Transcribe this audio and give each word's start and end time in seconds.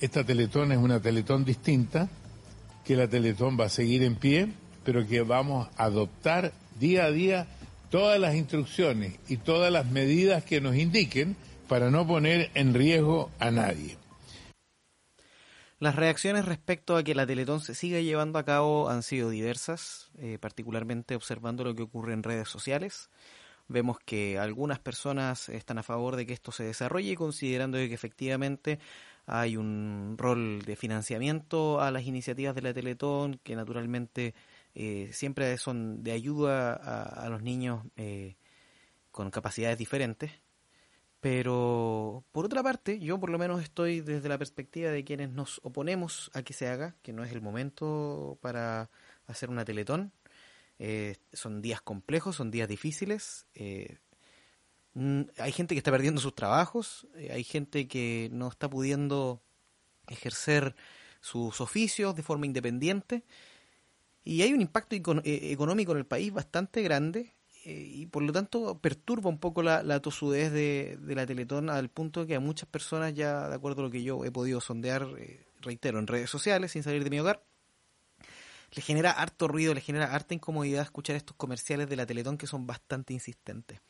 esta 0.00 0.24
Teletón 0.24 0.72
es 0.72 0.78
una 0.78 1.00
Teletón 1.00 1.44
distinta, 1.44 2.08
que 2.84 2.96
la 2.96 3.08
Teletón 3.08 3.58
va 3.58 3.66
a 3.66 3.70
seguir 3.70 4.02
en 4.02 4.16
pie, 4.16 4.48
pero 4.84 5.06
que 5.06 5.22
vamos 5.22 5.68
a 5.76 5.84
adoptar 5.84 6.52
día 6.78 7.04
a 7.04 7.10
día 7.10 7.46
todas 7.90 8.20
las 8.20 8.34
instrucciones 8.34 9.18
y 9.28 9.38
todas 9.38 9.72
las 9.72 9.86
medidas 9.86 10.44
que 10.44 10.60
nos 10.60 10.76
indiquen 10.76 11.36
para 11.68 11.90
no 11.90 12.06
poner 12.06 12.50
en 12.54 12.74
riesgo 12.74 13.30
a 13.38 13.50
nadie. 13.50 13.96
Las 15.78 15.94
reacciones 15.94 16.46
respecto 16.46 16.96
a 16.96 17.02
que 17.02 17.14
la 17.14 17.26
Teletón 17.26 17.60
se 17.60 17.74
siga 17.74 18.00
llevando 18.00 18.38
a 18.38 18.44
cabo 18.44 18.88
han 18.88 19.02
sido 19.02 19.28
diversas, 19.28 20.10
eh, 20.18 20.38
particularmente 20.40 21.14
observando 21.14 21.64
lo 21.64 21.74
que 21.74 21.82
ocurre 21.82 22.14
en 22.14 22.22
redes 22.22 22.48
sociales. 22.48 23.10
Vemos 23.68 23.98
que 24.04 24.38
algunas 24.38 24.78
personas 24.78 25.48
están 25.48 25.78
a 25.78 25.82
favor 25.82 26.16
de 26.16 26.24
que 26.24 26.32
esto 26.32 26.52
se 26.52 26.64
desarrolle, 26.64 27.16
considerando 27.16 27.78
que 27.78 27.92
efectivamente 27.92 28.78
hay 29.26 29.56
un 29.56 30.14
rol 30.16 30.62
de 30.62 30.76
financiamiento 30.76 31.80
a 31.80 31.90
las 31.90 32.04
iniciativas 32.04 32.54
de 32.54 32.62
la 32.62 32.72
Teletón, 32.72 33.40
que 33.42 33.56
naturalmente 33.56 34.34
eh, 34.74 35.10
siempre 35.12 35.56
son 35.58 36.02
de 36.02 36.12
ayuda 36.12 36.72
a, 36.74 37.28
los 37.28 37.42
niños 37.42 37.84
eh, 37.96 38.36
con 39.10 39.30
capacidades 39.30 39.78
diferentes. 39.78 40.32
Pero, 41.20 42.24
por 42.30 42.44
otra 42.44 42.62
parte, 42.62 43.00
yo 43.00 43.18
por 43.18 43.30
lo 43.30 43.38
menos 43.38 43.62
estoy 43.62 44.00
desde 44.00 44.28
la 44.28 44.38
perspectiva 44.38 44.90
de 44.90 45.02
quienes 45.02 45.30
nos 45.30 45.60
oponemos 45.64 46.30
a 46.34 46.42
que 46.42 46.52
se 46.52 46.68
haga, 46.68 46.94
que 47.02 47.12
no 47.12 47.24
es 47.24 47.32
el 47.32 47.40
momento 47.40 48.38
para 48.40 48.90
hacer 49.26 49.50
una 49.50 49.64
teletón. 49.64 50.12
Eh, 50.78 51.16
son 51.32 51.62
días 51.62 51.80
complejos, 51.80 52.36
son 52.36 52.50
días 52.50 52.68
difíciles. 52.68 53.46
Eh, 53.54 53.96
hay 55.38 55.52
gente 55.52 55.74
que 55.74 55.78
está 55.78 55.90
perdiendo 55.90 56.20
sus 56.20 56.34
trabajos, 56.34 57.06
eh, 57.16 57.30
hay 57.32 57.44
gente 57.44 57.86
que 57.86 58.30
no 58.32 58.48
está 58.48 58.68
pudiendo 58.70 59.42
ejercer 60.08 60.74
sus 61.20 61.60
oficios 61.60 62.14
de 62.14 62.22
forma 62.22 62.46
independiente. 62.46 63.24
Y 64.24 64.42
hay 64.42 64.52
un 64.52 64.60
impacto 64.60 64.96
económico 64.96 65.92
en 65.92 65.98
el 65.98 66.06
país 66.06 66.32
bastante 66.32 66.82
grande 66.82 67.34
eh, 67.64 67.90
y 67.94 68.06
por 68.06 68.22
lo 68.22 68.32
tanto 68.32 68.78
perturba 68.80 69.30
un 69.30 69.38
poco 69.38 69.62
la, 69.62 70.00
tosudez 70.00 70.50
de, 70.50 70.98
la 71.06 71.26
Teletón 71.26 71.70
al 71.70 71.90
punto 71.90 72.26
que 72.26 72.34
a 72.34 72.40
muchas 72.40 72.68
personas 72.68 73.14
ya, 73.14 73.48
de 73.48 73.54
acuerdo 73.54 73.82
a 73.82 73.84
lo 73.84 73.90
que 73.90 74.02
yo 74.02 74.24
he 74.24 74.32
podido 74.32 74.60
sondear, 74.60 75.06
eh, 75.18 75.46
reitero, 75.60 75.98
en 75.98 76.06
redes 76.06 76.30
sociales, 76.30 76.72
sin 76.72 76.82
salir 76.82 77.04
de 77.04 77.10
mi 77.10 77.20
hogar, 77.20 77.44
le 78.72 78.82
genera 78.82 79.12
harto 79.12 79.46
ruido, 79.46 79.74
le 79.74 79.80
genera 79.80 80.12
harta 80.12 80.34
incomodidad 80.34 80.82
escuchar 80.82 81.16
estos 81.16 81.36
comerciales 81.36 81.88
de 81.88 81.96
la 81.96 82.06
Teletón 82.06 82.38
que 82.38 82.46
son 82.46 82.66
bastante 82.66 83.12
insistentes. 83.12 83.80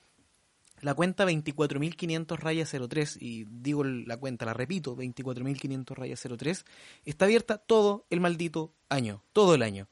La 0.83 0.95
cuenta 0.95 1.25
24.500 1.25 2.39
raya 2.39 2.67
03, 2.67 3.19
y 3.21 3.45
digo 3.45 3.83
la 3.85 4.17
cuenta, 4.17 4.45
la 4.45 4.55
repito, 4.55 4.97
24.500 4.97 5.95
raya 5.95 6.17
03, 6.17 6.65
está 7.05 7.25
abierta 7.25 7.59
todo 7.59 8.05
el 8.11 8.21
maldito 8.21 8.73
año, 8.89 9.23
todo 9.33 9.55
el 9.55 9.63
año. 9.63 9.89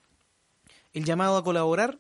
El 0.93 1.05
llamado 1.05 1.37
a 1.37 1.45
colaborar 1.45 1.99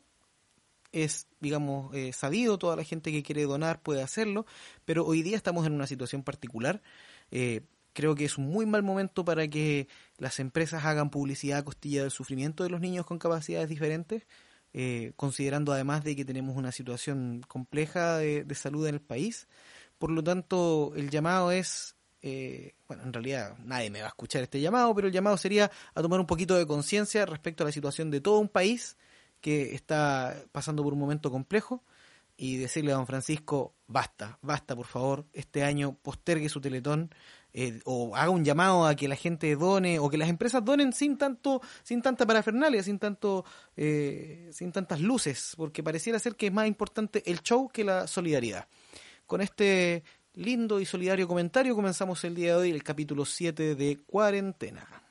es, 0.93 1.27
digamos, 1.41 1.95
eh, 1.95 2.13
sabido, 2.13 2.59
toda 2.59 2.77
la 2.77 2.85
gente 2.85 3.11
que 3.11 3.23
quiere 3.23 3.43
donar 3.45 3.83
puede 3.83 4.03
hacerlo, 4.03 4.47
pero 4.85 5.05
hoy 5.05 5.23
día 5.23 5.37
estamos 5.37 5.67
en 5.67 5.73
una 5.73 5.87
situación 5.87 6.23
particular. 6.23 6.83
Eh, 7.31 7.63
creo 7.95 8.15
que 8.15 8.25
es 8.25 8.39
un 8.39 8.47
muy 8.47 8.67
mal 8.67 8.83
momento 8.83 9.25
para 9.25 9.49
que 9.49 9.89
las 10.19 10.39
empresas 10.39 10.85
hagan 10.85 11.11
publicidad 11.11 11.59
a 11.59 11.65
costilla 11.65 12.03
del 12.03 12.11
sufrimiento 12.11 12.63
de 12.63 12.71
los 12.71 12.81
niños 12.81 13.07
con 13.07 13.19
capacidades 13.19 13.69
diferentes, 13.69 14.27
eh, 14.75 15.13
considerando 15.17 15.73
además 15.73 16.05
de 16.05 16.15
que 16.17 16.25
tenemos 16.25 16.57
una 16.57 16.73
situación 16.73 17.43
compleja 17.49 18.19
de, 18.19 18.55
salud 18.55 18.87
en 18.87 18.97
el 18.97 19.01
país. 19.01 19.49
Por 19.99 20.11
lo 20.11 20.23
tanto, 20.23 20.93
el 20.97 21.11
llamado 21.11 21.51
es 21.51 21.97
bueno, 22.89 23.03
en 23.03 23.13
realidad 23.13 23.55
nadie 23.67 23.91
me 23.91 24.01
va 24.01 24.07
a 24.07 24.09
escuchar 24.09 24.43
este 24.43 24.59
llamado, 24.59 24.95
pero 24.95 25.09
el 25.09 25.13
llamado 25.13 25.37
sería 25.37 25.71
a 25.95 26.01
tomar 26.01 26.21
un 26.21 26.27
poquito 26.27 26.57
de 26.57 26.67
conciencia 26.67 27.27
respecto 27.27 27.63
a 27.65 27.67
la 27.67 27.73
situación 27.73 28.11
de 28.11 28.23
todo 28.23 28.39
un 28.39 28.49
país 28.49 28.97
que 29.43 29.75
está 29.75 30.43
pasando 30.53 30.83
por 30.83 30.95
un 30.95 30.99
momento 30.99 31.31
complejo 31.31 31.85
y 32.37 32.57
decirle 32.57 32.93
a 32.93 32.97
don 32.97 33.07
Francisco, 33.07 33.75
basta, 33.87 34.39
basta 34.41 34.75
por 34.75 34.87
favor, 34.87 35.27
este 35.33 35.63
año 35.63 35.99
postergue 36.03 36.49
su 36.49 36.61
teletón 36.61 37.15
eh, 37.57 37.81
o 37.85 38.17
haga 38.17 38.31
un 38.31 38.45
llamado 38.45 38.85
a 38.85 38.97
que 38.97 39.07
la 39.07 39.15
gente 39.15 39.55
done 39.55 40.01
o 40.01 40.11
que 40.11 40.19
las 40.19 40.29
empresas 40.29 40.65
donen 40.65 40.93
sin 40.93 41.17
tanto, 41.17 41.63
sin 41.85 42.03
tanta 42.03 42.27
parafernalia, 42.27 42.83
sin 42.83 42.99
tanto, 42.99 43.45
eh, 43.77 44.51
sin 44.53 44.73
tantas 44.73 45.01
luces, 45.01 45.55
porque 45.57 45.83
pareciera 45.85 46.19
ser 46.19 46.35
que 46.35 46.49
es 46.49 46.53
más 46.53 46.67
importante 46.67 47.23
el 47.27 47.41
show 47.43 47.69
que 47.69 47.85
la 47.85 48.09
solidaridad. 48.09 48.67
Con 49.25 49.41
este 49.41 50.03
lindo 50.35 50.81
y 50.81 50.85
solidario 50.85 51.29
comentario 51.29 51.77
comenzamos 51.77 52.25
el 52.25 52.35
día 52.35 52.57
de 52.57 52.63
hoy 52.63 52.71
el 52.71 52.83
capítulo 52.83 53.25
7 53.25 53.77
de 53.77 53.99
Cuarentena. 54.05 55.04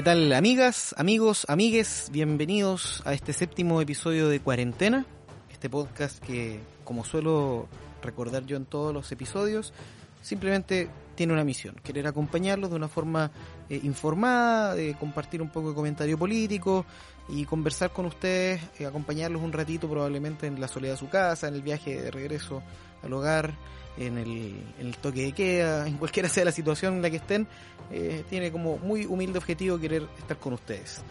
¿Qué 0.00 0.04
tal 0.04 0.32
amigas, 0.32 0.94
amigos, 0.96 1.44
amigues? 1.46 2.08
Bienvenidos 2.10 3.02
a 3.04 3.12
este 3.12 3.34
séptimo 3.34 3.82
episodio 3.82 4.30
de 4.30 4.40
Cuarentena, 4.40 5.04
este 5.52 5.68
podcast 5.68 6.24
que, 6.24 6.58
como 6.84 7.04
suelo 7.04 7.68
recordar 8.02 8.46
yo 8.46 8.56
en 8.56 8.64
todos 8.64 8.94
los 8.94 9.12
episodios, 9.12 9.74
simplemente 10.22 10.88
tiene 11.16 11.34
una 11.34 11.44
misión, 11.44 11.74
querer 11.84 12.06
acompañarlos 12.06 12.70
de 12.70 12.76
una 12.76 12.88
forma 12.88 13.30
eh, 13.68 13.78
informada, 13.82 14.74
de 14.74 14.94
compartir 14.94 15.42
un 15.42 15.50
poco 15.50 15.68
de 15.68 15.74
comentario 15.74 16.16
político 16.16 16.86
y 17.28 17.44
conversar 17.44 17.92
con 17.92 18.06
ustedes, 18.06 18.62
eh, 18.78 18.86
acompañarlos 18.86 19.42
un 19.42 19.52
ratito 19.52 19.86
probablemente 19.86 20.46
en 20.46 20.58
la 20.58 20.68
soledad 20.68 20.94
de 20.94 20.98
su 20.98 21.10
casa, 21.10 21.46
en 21.48 21.56
el 21.56 21.62
viaje 21.62 22.00
de 22.00 22.10
regreso 22.10 22.62
al 23.02 23.12
hogar, 23.12 23.52
en 23.96 24.18
el, 24.18 24.96
toque 25.00 25.24
de 25.24 25.32
queda, 25.32 25.86
en 25.86 25.96
cualquiera 25.96 26.28
sea 26.28 26.44
la 26.44 26.52
situación 26.52 26.96
en 26.96 27.02
la 27.02 27.10
que 27.10 27.16
estén, 27.16 27.46
eh, 27.90 28.24
tiene 28.28 28.52
como 28.52 28.78
muy 28.78 29.06
humilde 29.06 29.38
objetivo 29.38 29.78
querer 29.78 30.06
estar 30.18 30.38
con 30.38 30.52
ustedes. 30.52 31.02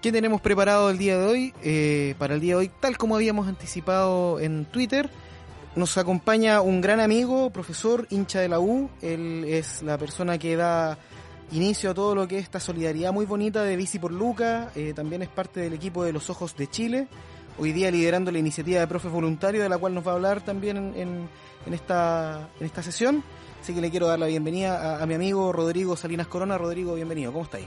¿Qué 0.00 0.12
tenemos 0.12 0.40
preparado 0.40 0.90
el 0.90 0.98
día 0.98 1.18
de 1.18 1.26
hoy? 1.26 1.54
Eh, 1.62 2.14
para 2.18 2.34
el 2.34 2.40
día 2.40 2.52
de 2.54 2.60
hoy, 2.60 2.70
tal 2.80 2.96
como 2.96 3.16
habíamos 3.16 3.48
anticipado 3.48 4.38
en 4.38 4.64
Twitter, 4.66 5.10
nos 5.74 5.98
acompaña 5.98 6.60
un 6.60 6.80
gran 6.80 7.00
amigo, 7.00 7.50
profesor, 7.50 8.06
hincha 8.10 8.40
de 8.40 8.48
la 8.48 8.60
U. 8.60 8.88
Él 9.02 9.44
es 9.48 9.82
la 9.82 9.98
persona 9.98 10.38
que 10.38 10.54
da 10.56 10.98
inicio 11.52 11.90
a 11.90 11.94
todo 11.94 12.14
lo 12.14 12.28
que 12.28 12.38
es 12.38 12.44
esta 12.44 12.60
solidaridad 12.60 13.12
muy 13.12 13.26
bonita 13.26 13.62
de 13.62 13.76
Bici 13.76 13.98
por 13.98 14.12
Luca. 14.12 14.70
Eh, 14.74 14.92
también 14.94 15.22
es 15.22 15.28
parte 15.28 15.60
del 15.60 15.72
equipo 15.72 16.04
de 16.04 16.12
los 16.12 16.30
Ojos 16.30 16.56
de 16.56 16.68
Chile. 16.68 17.08
Hoy 17.58 17.72
día 17.72 17.90
liderando 17.90 18.30
la 18.30 18.38
iniciativa 18.38 18.80
de 18.80 18.86
Profes 18.86 19.10
Voluntarios, 19.10 19.62
de 19.62 19.68
la 19.68 19.78
cual 19.78 19.94
nos 19.94 20.06
va 20.06 20.12
a 20.12 20.14
hablar 20.14 20.40
también 20.40 20.76
en, 20.76 20.94
en 20.94 21.28
esta, 21.74 22.48
en 22.60 22.66
esta 22.66 22.82
sesión. 22.82 23.22
Así 23.60 23.74
que 23.74 23.80
le 23.80 23.90
quiero 23.90 24.06
dar 24.06 24.18
la 24.18 24.26
bienvenida 24.26 25.02
a, 25.02 25.06
mi 25.06 25.14
amigo 25.14 25.52
Rodrigo 25.52 25.96
Salinas 25.96 26.26
Corona. 26.26 26.56
Rodrigo, 26.56 26.94
bienvenido. 26.94 27.32
¿Cómo 27.32 27.44
estáis? 27.44 27.66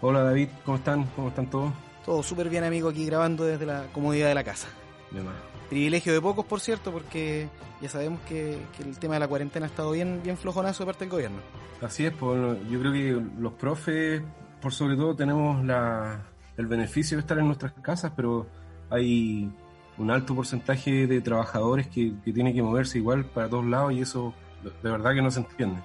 Hola 0.00 0.24
David, 0.24 0.48
¿cómo 0.64 0.78
están? 0.78 1.04
¿Cómo 1.14 1.28
están 1.28 1.48
todos? 1.48 1.72
Todo 2.04 2.22
súper 2.24 2.48
bien, 2.48 2.64
amigo, 2.64 2.88
aquí 2.88 3.06
grabando 3.06 3.44
desde 3.44 3.64
la 3.66 3.84
comodidad 3.92 4.28
de 4.28 4.34
la 4.34 4.42
casa. 4.42 4.66
De 5.12 5.22
Privilegio 5.68 6.12
de 6.12 6.20
pocos, 6.20 6.44
por 6.44 6.58
cierto, 6.58 6.90
porque 6.90 7.48
ya 7.80 7.88
sabemos 7.88 8.20
que, 8.22 8.58
el 8.80 8.98
tema 8.98 9.14
de 9.14 9.20
la 9.20 9.28
cuarentena 9.28 9.66
ha 9.66 9.68
estado 9.68 9.92
bien, 9.92 10.20
bien 10.24 10.36
flojonazo 10.36 10.82
de 10.82 10.86
parte 10.86 11.04
del 11.04 11.10
gobierno. 11.10 11.38
Así 11.80 12.04
es, 12.04 12.12
pues, 12.12 12.58
yo 12.68 12.80
creo 12.80 12.92
que 12.92 13.22
los 13.38 13.52
profes, 13.52 14.22
por 14.60 14.72
sobre 14.72 14.96
todo, 14.96 15.14
tenemos 15.14 15.64
la, 15.64 16.26
el 16.56 16.66
beneficio 16.66 17.16
de 17.16 17.20
estar 17.20 17.38
en 17.38 17.46
nuestras 17.46 17.72
casas, 17.74 18.12
pero 18.16 18.48
hay 18.90 19.50
un 19.98 20.10
alto 20.10 20.34
porcentaje 20.34 21.06
de 21.06 21.20
trabajadores 21.20 21.86
que, 21.86 22.12
que 22.24 22.32
tiene 22.32 22.54
que 22.54 22.62
moverse 22.62 22.98
igual 22.98 23.24
para 23.24 23.48
todos 23.48 23.66
lados 23.66 23.92
y 23.92 24.00
eso 24.00 24.34
de 24.62 24.90
verdad 24.90 25.14
que 25.14 25.22
no 25.22 25.30
se 25.30 25.40
entiende. 25.40 25.80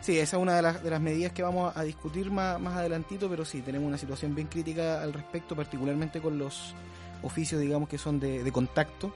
Sí, 0.00 0.18
esa 0.18 0.36
es 0.36 0.42
una 0.42 0.56
de 0.56 0.62
las, 0.62 0.82
de 0.82 0.90
las 0.90 1.00
medidas 1.00 1.32
que 1.32 1.42
vamos 1.42 1.76
a 1.76 1.82
discutir 1.82 2.30
más, 2.30 2.60
más 2.60 2.76
adelantito, 2.76 3.28
pero 3.28 3.44
sí, 3.44 3.62
tenemos 3.62 3.88
una 3.88 3.98
situación 3.98 4.34
bien 4.34 4.46
crítica 4.46 5.02
al 5.02 5.12
respecto, 5.12 5.56
particularmente 5.56 6.20
con 6.20 6.38
los 6.38 6.74
oficios, 7.22 7.60
digamos, 7.60 7.88
que 7.88 7.98
son 7.98 8.20
de, 8.20 8.44
de 8.44 8.52
contacto 8.52 9.12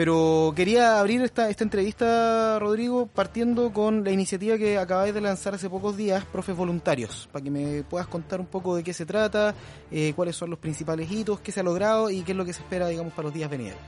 pero 0.00 0.54
quería 0.56 0.98
abrir 0.98 1.20
esta, 1.20 1.50
esta 1.50 1.62
entrevista, 1.62 2.58
Rodrigo, 2.58 3.06
partiendo 3.06 3.70
con 3.70 4.02
la 4.02 4.10
iniciativa 4.10 4.56
que 4.56 4.78
acabáis 4.78 5.12
de 5.12 5.20
lanzar 5.20 5.52
hace 5.52 5.68
pocos 5.68 5.94
días, 5.94 6.24
Profes 6.24 6.56
Voluntarios, 6.56 7.28
para 7.30 7.44
que 7.44 7.50
me 7.50 7.82
puedas 7.82 8.06
contar 8.06 8.40
un 8.40 8.46
poco 8.46 8.74
de 8.76 8.82
qué 8.82 8.94
se 8.94 9.04
trata, 9.04 9.54
eh, 9.90 10.14
cuáles 10.16 10.36
son 10.36 10.48
los 10.48 10.58
principales 10.58 11.12
hitos, 11.12 11.40
qué 11.40 11.52
se 11.52 11.60
ha 11.60 11.62
logrado 11.62 12.08
y 12.08 12.22
qué 12.22 12.32
es 12.32 12.38
lo 12.38 12.46
que 12.46 12.54
se 12.54 12.62
espera, 12.62 12.88
digamos, 12.88 13.12
para 13.12 13.24
los 13.24 13.34
días 13.34 13.50
venideros. 13.50 13.78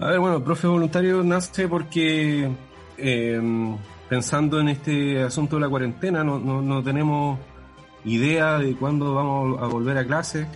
A 0.00 0.06
ver, 0.06 0.18
bueno, 0.20 0.42
Profes 0.42 0.70
Voluntarios 0.70 1.22
nace 1.22 1.68
porque 1.68 2.50
eh, 2.96 3.76
pensando 4.08 4.60
en 4.60 4.70
este 4.70 5.22
asunto 5.22 5.56
de 5.56 5.60
la 5.60 5.68
cuarentena, 5.68 6.24
no, 6.24 6.38
no, 6.38 6.62
no 6.62 6.82
tenemos 6.82 7.38
idea 8.06 8.58
de 8.58 8.74
cuándo 8.74 9.12
vamos 9.12 9.60
a 9.60 9.66
volver 9.66 9.98
a 9.98 10.06
clase. 10.06 10.46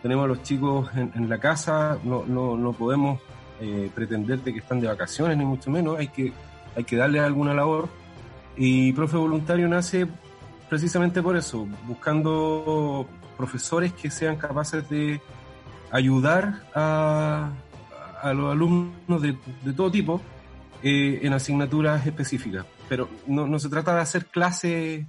Tenemos 0.00 0.24
a 0.24 0.28
los 0.28 0.42
chicos 0.42 0.88
en, 0.96 1.28
la 1.28 1.36
casa, 1.38 1.98
no, 2.02 2.24
no 2.24 2.72
podemos 2.72 3.20
eh, 3.60 3.90
pretender 3.94 4.40
que 4.40 4.58
están 4.58 4.80
de 4.80 4.88
vacaciones, 4.88 5.36
ni 5.36 5.44
mucho 5.44 5.70
menos, 5.70 5.98
hay 5.98 6.08
que, 6.08 6.32
hay 6.76 6.84
que 6.84 7.00
alguna 7.00 7.54
labor. 7.54 7.88
Y 8.56 8.92
Profe 8.92 9.16
Voluntario 9.16 9.68
nace 9.68 10.06
precisamente 10.68 11.22
por 11.22 11.36
eso, 11.36 11.66
buscando 11.86 13.06
profesores 13.36 13.92
que 13.92 14.10
sean 14.10 14.36
capaces 14.36 14.88
de 14.88 15.20
ayudar 15.90 16.62
a, 16.74 17.50
a 18.22 18.32
los 18.32 18.52
alumnos 18.52 19.22
de, 19.22 19.36
de 19.62 19.72
todo 19.72 19.90
tipo 19.90 20.20
eh, 20.82 21.20
en 21.22 21.32
asignaturas 21.32 22.06
específicas. 22.06 22.66
Pero 22.88 23.08
no, 23.26 23.46
no 23.46 23.58
se 23.58 23.68
trata 23.68 23.94
de 23.94 24.00
hacer 24.00 24.26
clases 24.26 25.04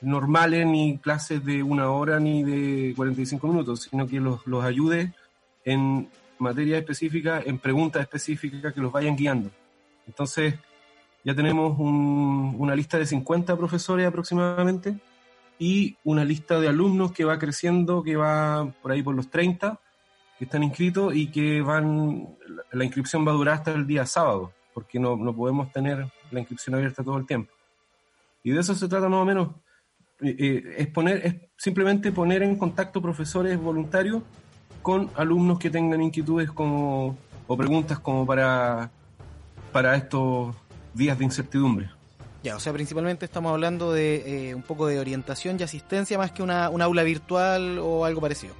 normales, 0.00 0.66
ni 0.66 0.98
clases 0.98 1.44
de 1.44 1.62
una 1.62 1.90
hora, 1.90 2.20
ni 2.20 2.44
de 2.44 2.92
45 2.94 3.48
minutos, 3.48 3.88
sino 3.90 4.06
que 4.06 4.20
los, 4.20 4.46
los 4.46 4.64
ayude 4.64 5.12
en 5.64 6.08
materia 6.38 6.78
específica, 6.78 7.42
en 7.44 7.58
preguntas 7.58 8.02
específicas 8.02 8.72
que 8.72 8.80
los 8.80 8.92
vayan 8.92 9.16
guiando. 9.16 9.50
Entonces, 10.06 10.54
ya 11.24 11.34
tenemos 11.34 11.78
un, 11.78 12.56
una 12.58 12.74
lista 12.74 12.98
de 12.98 13.06
50 13.06 13.56
profesores 13.56 14.06
aproximadamente 14.06 14.96
y 15.58 15.96
una 16.04 16.24
lista 16.24 16.60
de 16.60 16.68
alumnos 16.68 17.12
que 17.12 17.24
va 17.24 17.38
creciendo, 17.38 18.02
que 18.02 18.16
va 18.16 18.72
por 18.82 18.92
ahí 18.92 19.02
por 19.02 19.14
los 19.14 19.28
30, 19.28 19.78
que 20.38 20.44
están 20.44 20.62
inscritos 20.62 21.14
y 21.14 21.30
que 21.30 21.60
van, 21.60 22.36
la 22.72 22.84
inscripción 22.84 23.26
va 23.26 23.32
a 23.32 23.34
durar 23.34 23.54
hasta 23.56 23.72
el 23.72 23.86
día 23.86 24.06
sábado, 24.06 24.52
porque 24.72 25.00
no, 25.00 25.16
no 25.16 25.34
podemos 25.34 25.72
tener 25.72 26.06
la 26.30 26.40
inscripción 26.40 26.76
abierta 26.76 27.02
todo 27.02 27.18
el 27.18 27.26
tiempo. 27.26 27.52
Y 28.44 28.52
de 28.52 28.60
eso 28.60 28.74
se 28.74 28.88
trata 28.88 29.08
más 29.08 29.20
o 29.20 29.24
menos, 29.24 29.48
eh, 30.20 30.36
eh, 30.38 30.74
es, 30.78 30.86
poner, 30.88 31.26
es 31.26 31.34
simplemente 31.56 32.12
poner 32.12 32.42
en 32.42 32.56
contacto 32.56 33.02
profesores 33.02 33.58
voluntarios 33.58 34.22
con 34.82 35.10
alumnos 35.16 35.58
que 35.58 35.70
tengan 35.70 36.00
inquietudes 36.02 36.50
como, 36.50 37.16
o 37.46 37.56
preguntas 37.56 37.98
como 37.98 38.26
para, 38.26 38.90
para 39.72 39.96
estos 39.96 40.54
días 40.94 41.18
de 41.18 41.24
incertidumbre. 41.24 41.90
Ya, 42.42 42.56
o 42.56 42.60
sea, 42.60 42.72
principalmente 42.72 43.24
estamos 43.24 43.52
hablando 43.52 43.92
de 43.92 44.50
eh, 44.50 44.54
un 44.54 44.62
poco 44.62 44.86
de 44.86 45.00
orientación 45.00 45.56
y 45.58 45.62
asistencia 45.64 46.16
más 46.18 46.30
que 46.30 46.42
una, 46.42 46.70
una 46.70 46.84
aula 46.84 47.02
virtual 47.02 47.78
o 47.78 48.04
algo 48.04 48.20
parecido. 48.20 48.54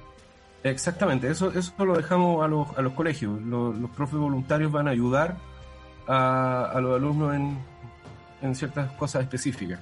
Exactamente, 0.63 1.29
eso, 1.29 1.51
eso 1.51 1.73
lo 1.85 1.95
dejamos 1.95 2.43
a 2.43 2.47
los, 2.47 2.67
a 2.77 2.81
los 2.81 2.93
colegios. 2.93 3.41
Los, 3.41 3.77
los 3.77 3.89
profes 3.91 4.19
voluntarios 4.19 4.71
van 4.71 4.89
a 4.89 4.91
ayudar 4.91 5.37
a, 6.07 6.65
a 6.65 6.81
los 6.81 6.97
alumnos 6.97 7.33
en, 7.33 7.57
en 8.41 8.55
ciertas 8.55 8.91
cosas 8.93 9.23
específicas. 9.23 9.79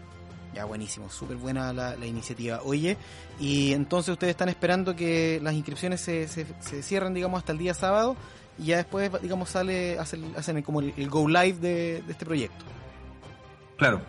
Ya, 0.58 0.66
buenísimo, 0.66 1.08
súper 1.08 1.38
buena 1.38 1.72
la, 1.72 2.08
iniciativa. 2.08 2.62
Oye, 2.64 2.98
y 3.40 3.74
entonces 3.74 4.14
ustedes 4.14 4.32
están 4.32 4.50
esperando 4.50 4.96
que 4.96 5.40
las 5.44 5.54
inscripciones 5.54 6.02
se, 6.02 6.28
se, 6.28 6.46
cierren, 6.82 7.14
digamos, 7.14 7.38
hasta 7.38 7.52
el 7.52 7.60
día 7.60 7.76
sábado 7.76 8.16
y 8.58 8.66
ya 8.66 8.78
después, 8.78 9.12
digamos, 9.22 9.50
sale 9.50 10.00
hacen, 10.00 10.34
hacen 10.36 10.64
como 10.64 10.82
el, 10.82 11.10
go 11.12 11.28
live 11.28 11.60
de, 11.60 11.98
este 12.10 12.26
proyecto. 12.26 12.66
Claro, 13.76 14.02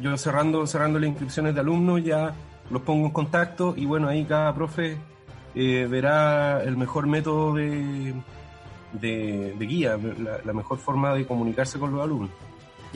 yo 0.00 0.16
cerrando, 0.16 0.64
cerrando 0.68 1.00
las 1.00 1.08
inscripciones 1.08 1.54
de 1.54 1.60
alumnos 1.60 2.04
ya 2.04 2.32
los 2.70 2.82
pongo 2.82 3.06
en 3.06 3.12
contacto 3.12 3.74
y 3.76 3.84
bueno, 3.84 4.06
ahí 4.06 4.24
cada 4.26 4.54
profe 4.54 4.98
eh, 5.56 5.88
verá 5.90 6.62
el 6.62 6.76
mejor 6.76 7.08
método 7.08 7.52
de, 7.52 8.14
de, 8.92 9.56
guía, 9.58 9.98
la 10.44 10.52
mejor 10.52 10.78
forma 10.78 11.16
de 11.16 11.26
comunicarse 11.26 11.80
con 11.80 11.90
los 11.90 12.00
alumnos. 12.00 12.30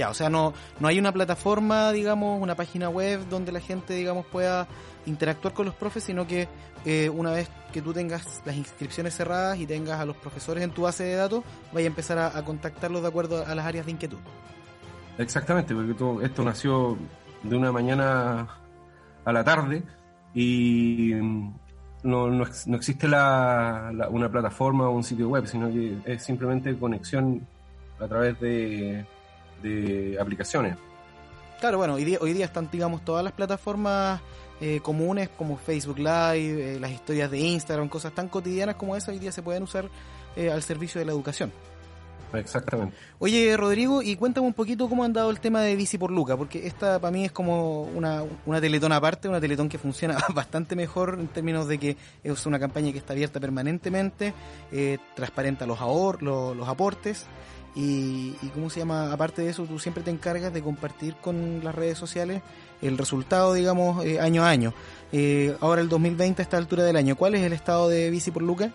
Ya, 0.00 0.08
o 0.08 0.14
sea, 0.14 0.30
no, 0.30 0.54
no 0.78 0.88
hay 0.88 0.98
una 0.98 1.12
plataforma, 1.12 1.92
digamos, 1.92 2.40
una 2.40 2.54
página 2.54 2.88
web 2.88 3.28
donde 3.28 3.52
la 3.52 3.60
gente, 3.60 3.92
digamos, 3.92 4.24
pueda 4.24 4.66
interactuar 5.04 5.52
con 5.52 5.66
los 5.66 5.74
profes, 5.74 6.04
sino 6.04 6.26
que 6.26 6.48
eh, 6.86 7.10
una 7.10 7.32
vez 7.32 7.50
que 7.70 7.82
tú 7.82 7.92
tengas 7.92 8.40
las 8.46 8.56
inscripciones 8.56 9.14
cerradas 9.14 9.58
y 9.58 9.66
tengas 9.66 10.00
a 10.00 10.06
los 10.06 10.16
profesores 10.16 10.64
en 10.64 10.70
tu 10.70 10.84
base 10.84 11.04
de 11.04 11.16
datos, 11.16 11.44
vaya 11.74 11.84
a 11.84 11.88
empezar 11.88 12.18
a, 12.18 12.42
contactarlos 12.46 13.02
de 13.02 13.08
acuerdo 13.08 13.44
a 13.46 13.54
las 13.54 13.66
áreas 13.66 13.84
de 13.84 13.92
inquietud. 13.92 14.16
Exactamente, 15.18 15.74
porque 15.74 16.24
esto 16.24 16.44
nació 16.44 16.96
de 17.42 17.56
una 17.56 17.70
mañana 17.70 18.48
a 19.22 19.32
la 19.34 19.44
tarde 19.44 19.82
y 20.32 21.10
no, 21.12 22.30
no, 22.30 22.46
no 22.66 22.76
existe 22.76 23.06
una 23.06 24.30
plataforma 24.32 24.88
o 24.88 24.92
un 24.92 25.04
sitio 25.04 25.28
web, 25.28 25.46
sino 25.46 25.68
que 25.68 25.98
es 26.06 26.24
simplemente 26.24 26.74
conexión 26.78 27.46
a 27.98 28.08
través 28.08 28.40
de 28.40 29.04
de 29.62 30.18
aplicaciones. 30.20 30.76
Claro, 31.60 31.78
bueno, 31.78 31.94
hoy 31.94 32.04
día, 32.04 32.18
hoy 32.20 32.32
día 32.32 32.46
están, 32.46 32.68
digamos, 32.70 33.04
todas 33.04 33.22
las 33.22 33.34
plataformas 33.34 34.20
eh, 34.60 34.80
comunes 34.82 35.28
como 35.28 35.56
Facebook 35.56 35.98
Live, 35.98 36.74
eh, 36.74 36.80
las 36.80 36.90
historias 36.90 37.30
de 37.30 37.38
Instagram, 37.38 37.88
cosas 37.88 38.14
tan 38.14 38.28
cotidianas 38.28 38.76
como 38.76 38.96
esas, 38.96 39.10
hoy 39.10 39.18
día 39.18 39.32
se 39.32 39.42
pueden 39.42 39.62
usar 39.62 39.88
eh, 40.36 40.50
al 40.50 40.62
servicio 40.62 40.98
de 40.98 41.04
la 41.04 41.12
educación. 41.12 41.52
Exactamente. 42.32 42.96
Oye, 43.18 43.56
Rodrigo, 43.56 44.02
y 44.02 44.16
cuéntame 44.16 44.46
un 44.46 44.54
poquito 44.54 44.88
cómo 44.88 45.04
han 45.04 45.12
dado 45.12 45.30
el 45.30 45.40
tema 45.40 45.62
de 45.62 45.76
Bici 45.76 45.98
por 45.98 46.10
Luca, 46.10 46.36
porque 46.36 46.66
esta 46.66 46.98
para 46.98 47.10
mí 47.10 47.24
es 47.24 47.32
como 47.32 47.82
una, 47.82 48.22
una 48.46 48.60
teletón 48.60 48.92
aparte, 48.92 49.28
una 49.28 49.40
teletón 49.40 49.68
que 49.68 49.78
funciona 49.78 50.16
bastante 50.34 50.76
mejor 50.76 51.16
en 51.18 51.28
términos 51.28 51.66
de 51.66 51.78
que 51.78 51.96
es 52.22 52.46
una 52.46 52.58
campaña 52.58 52.92
que 52.92 52.98
está 52.98 53.12
abierta 53.12 53.40
permanentemente, 53.40 54.32
eh, 54.72 54.98
transparenta 55.14 55.66
los, 55.66 55.80
ahor 55.80 56.22
los, 56.22 56.56
los 56.56 56.68
aportes 56.68 57.26
y, 57.74 58.34
y 58.42 58.48
cómo 58.52 58.70
se 58.70 58.80
llama, 58.80 59.12
aparte 59.12 59.42
de 59.42 59.50
eso, 59.50 59.64
tú 59.64 59.78
siempre 59.78 60.02
te 60.02 60.10
encargas 60.10 60.52
de 60.52 60.62
compartir 60.62 61.14
con 61.20 61.62
las 61.62 61.74
redes 61.74 61.98
sociales 61.98 62.42
el 62.82 62.98
resultado, 62.98 63.54
digamos, 63.54 64.04
eh, 64.04 64.20
año 64.20 64.44
a 64.44 64.50
año. 64.50 64.72
Eh, 65.12 65.56
ahora 65.60 65.80
el 65.80 65.88
2020 65.88 66.42
a 66.42 66.44
esta 66.44 66.56
altura 66.56 66.84
del 66.84 66.96
año, 66.96 67.16
¿cuál 67.16 67.34
es 67.34 67.42
el 67.42 67.52
estado 67.52 67.88
de 67.88 68.10
Bici 68.10 68.30
por 68.30 68.42
Luca? 68.42 68.70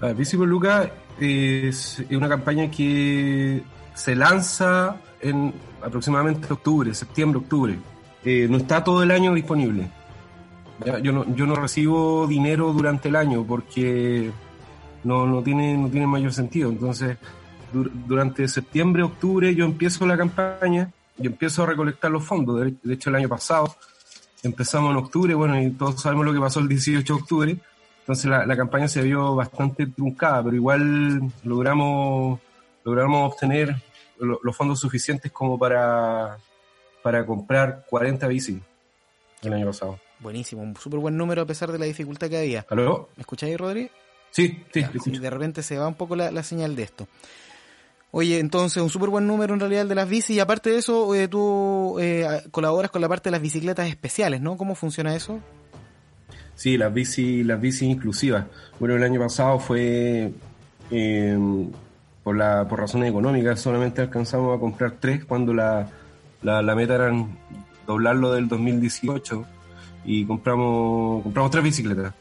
Ah, 0.00 0.12
Bici 0.12 0.36
por 0.36 0.48
Luca 0.48 0.90
es 1.18 2.02
una 2.10 2.28
campaña 2.28 2.70
que 2.70 3.62
se 3.94 4.16
lanza 4.16 4.96
en 5.20 5.52
aproximadamente 5.82 6.52
octubre, 6.52 6.94
septiembre, 6.94 7.40
octubre. 7.40 7.78
Eh, 8.24 8.46
no 8.48 8.56
está 8.56 8.82
todo 8.82 9.02
el 9.02 9.10
año 9.10 9.34
disponible. 9.34 9.90
Yo, 11.02 11.12
no, 11.12 11.34
yo 11.34 11.46
no 11.46 11.54
recibo 11.56 12.26
dinero 12.26 12.72
durante 12.72 13.10
el 13.10 13.16
año 13.16 13.44
porque 13.46 14.30
no, 15.04 15.26
no, 15.26 15.42
tiene, 15.42 15.76
no 15.76 15.90
tiene 15.90 16.06
mayor 16.06 16.32
sentido. 16.32 16.70
Entonces, 16.70 17.18
durante 17.72 18.46
septiembre, 18.48 19.02
octubre 19.02 19.54
yo 19.54 19.64
empiezo 19.64 20.06
la 20.06 20.16
campaña 20.16 20.92
y 21.18 21.26
empiezo 21.26 21.62
a 21.62 21.66
recolectar 21.66 22.10
los 22.10 22.24
fondos. 22.24 22.60
De, 22.82 22.94
hecho, 22.94 23.10
el 23.10 23.16
año 23.16 23.28
pasado 23.28 23.74
empezamos 24.42 24.92
en 24.92 24.96
octubre, 24.96 25.34
bueno, 25.34 25.60
y 25.60 25.70
todos 25.70 26.00
sabemos 26.00 26.26
lo 26.26 26.32
que 26.32 26.40
pasó 26.40 26.60
el 26.60 26.68
18 26.68 27.14
de 27.14 27.20
octubre. 27.20 27.56
Entonces 28.00 28.26
la, 28.26 28.46
la 28.46 28.56
campaña 28.56 28.88
se 28.88 29.02
vio 29.02 29.34
bastante 29.36 29.86
truncada, 29.86 30.42
pero 30.42 30.56
igual 30.56 31.30
logramos, 31.44 32.40
logramos 32.84 33.32
obtener 33.32 33.76
lo, 34.18 34.40
los 34.42 34.56
fondos 34.56 34.80
suficientes 34.80 35.30
como 35.30 35.58
para, 35.58 36.38
para 37.02 37.24
comprar 37.24 37.84
40 37.88 38.26
bicis 38.26 38.58
el 39.42 39.52
año 39.52 39.66
pasado. 39.66 39.98
Buenísimo, 40.18 40.62
un 40.62 40.76
súper 40.76 41.00
buen 41.00 41.16
número 41.16 41.42
a 41.42 41.46
pesar 41.46 41.72
de 41.72 41.78
la 41.78 41.86
dificultad 41.86 42.28
que 42.28 42.38
había. 42.38 42.66
¿Aló? 42.68 43.08
¿Me 43.16 43.22
escucháis, 43.22 43.56
Rodri? 43.56 43.90
Sí, 44.30 44.64
sí, 44.72 44.80
ya, 44.80 44.92
sí, 45.02 45.18
de 45.18 45.30
repente 45.30 45.62
se 45.62 45.78
va 45.78 45.88
un 45.88 45.94
poco 45.94 46.14
la, 46.14 46.30
la 46.30 46.42
señal 46.42 46.76
de 46.76 46.82
esto. 46.84 47.08
Oye, 48.12 48.40
entonces 48.40 48.82
un 48.82 48.90
súper 48.90 49.08
buen 49.08 49.26
número 49.26 49.54
en 49.54 49.60
realidad 49.60 49.82
el 49.82 49.88
de 49.88 49.94
las 49.94 50.08
bicis 50.08 50.36
y 50.36 50.40
aparte 50.40 50.70
de 50.70 50.78
eso, 50.78 51.14
eh, 51.14 51.28
tú 51.28 51.96
eh, 52.00 52.26
colaboras 52.50 52.90
con 52.90 53.00
la 53.00 53.08
parte 53.08 53.28
de 53.28 53.32
las 53.32 53.40
bicicletas 53.40 53.88
especiales, 53.88 54.40
¿no? 54.40 54.56
¿Cómo 54.56 54.74
funciona 54.74 55.14
eso? 55.14 55.38
Sí, 56.56 56.76
las 56.76 56.92
bicis, 56.92 57.46
las 57.46 57.60
bicis 57.60 57.82
inclusivas. 57.82 58.46
Bueno, 58.80 58.96
el 58.96 59.02
año 59.04 59.20
pasado 59.20 59.60
fue 59.60 60.32
eh, 60.90 61.38
por 62.24 62.36
la 62.36 62.66
por 62.68 62.80
razones 62.80 63.10
económicas, 63.10 63.60
solamente 63.60 64.02
alcanzamos 64.02 64.56
a 64.56 64.60
comprar 64.60 64.96
tres 64.98 65.24
cuando 65.24 65.54
la, 65.54 65.88
la, 66.42 66.62
la 66.62 66.74
meta 66.74 66.96
era 66.96 67.12
doblarlo 67.86 68.32
del 68.32 68.48
2018 68.48 69.46
y 70.04 70.24
compramos 70.26 71.22
compramos 71.22 71.52
tres 71.52 71.62
bicicletas. 71.62 72.12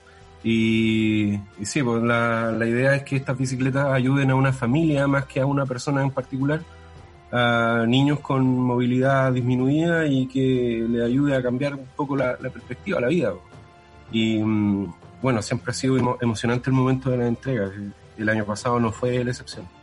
Y, 0.43 1.38
sí, 1.63 1.84
pues 1.84 2.01
la, 2.01 2.51
la, 2.51 2.65
idea 2.65 2.96
es 2.96 3.03
que 3.03 3.17
estas 3.17 3.38
bicicletas 3.38 3.88
ayuden 3.88 4.31
a 4.31 4.36
una 4.36 4.53
familia 4.53 5.05
más 5.08 5.25
que 5.25 5.41
a 5.41 5.46
una 5.46 5.65
persona 5.65 6.01
en 6.01 6.12
particular, 6.12 6.62
a 7.31 7.84
niños 7.88 8.19
con 8.22 8.46
movilidad 8.46 9.34
disminuida 9.34 10.05
y 10.08 10.27
que 10.27 10.86
le 10.89 11.03
ayude 11.03 11.36
a 11.36 11.43
cambiar 11.43 11.75
un 11.75 11.86
poco 11.96 12.15
la, 12.15 12.38
la 12.39 12.50
perspectiva, 12.50 13.01
la 13.01 13.08
vida. 13.08 13.34
Y 14.12 14.39
mm, 14.39 14.93
bueno, 15.22 15.41
siempre 15.41 15.72
ha 15.72 15.74
sido 15.74 15.98
emo 15.98 16.17
emocionante 16.22 16.69
el 16.69 16.75
momento 16.75 17.10
de 17.10 17.17
la 17.17 17.27
entrega. 17.27 17.72
El 18.17 18.29
año 18.29 18.46
pasado 18.46 18.79
no 18.79 18.91
fue 18.91 19.24
la 19.24 19.31
excepción. 19.31 19.78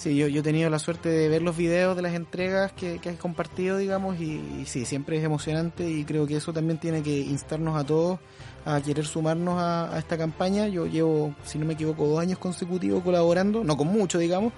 Sí, 0.00 0.16
yo, 0.16 0.28
yo 0.28 0.40
he 0.40 0.42
tenido 0.42 0.70
la 0.70 0.78
suerte 0.78 1.10
de 1.10 1.28
ver 1.28 1.42
los 1.42 1.58
videos 1.58 1.94
de 1.94 2.00
las 2.00 2.14
entregas 2.14 2.72
que, 2.72 3.00
que 3.00 3.10
has 3.10 3.18
compartido, 3.18 3.76
digamos, 3.76 4.18
y, 4.18 4.64
sí, 4.64 4.86
siempre 4.86 5.18
es 5.18 5.24
emocionante 5.24 5.90
y 5.90 6.06
creo 6.06 6.26
que 6.26 6.36
eso 6.38 6.54
también 6.54 6.78
tiene 6.78 7.02
que 7.02 7.18
instarnos 7.18 7.76
a 7.76 7.84
todos 7.84 8.18
a 8.64 8.80
querer 8.80 9.04
sumarnos 9.04 9.60
a, 9.60 9.98
esta 9.98 10.16
campaña. 10.16 10.68
Yo 10.68 10.86
llevo, 10.86 11.34
si 11.44 11.58
no 11.58 11.66
me 11.66 11.74
equivoco, 11.74 12.06
dos 12.06 12.18
años 12.18 12.38
consecutivos 12.38 13.04
colaborando, 13.04 13.62
no 13.62 13.76
con 13.76 13.88
mucho, 13.88 14.16
digamos, 14.18 14.54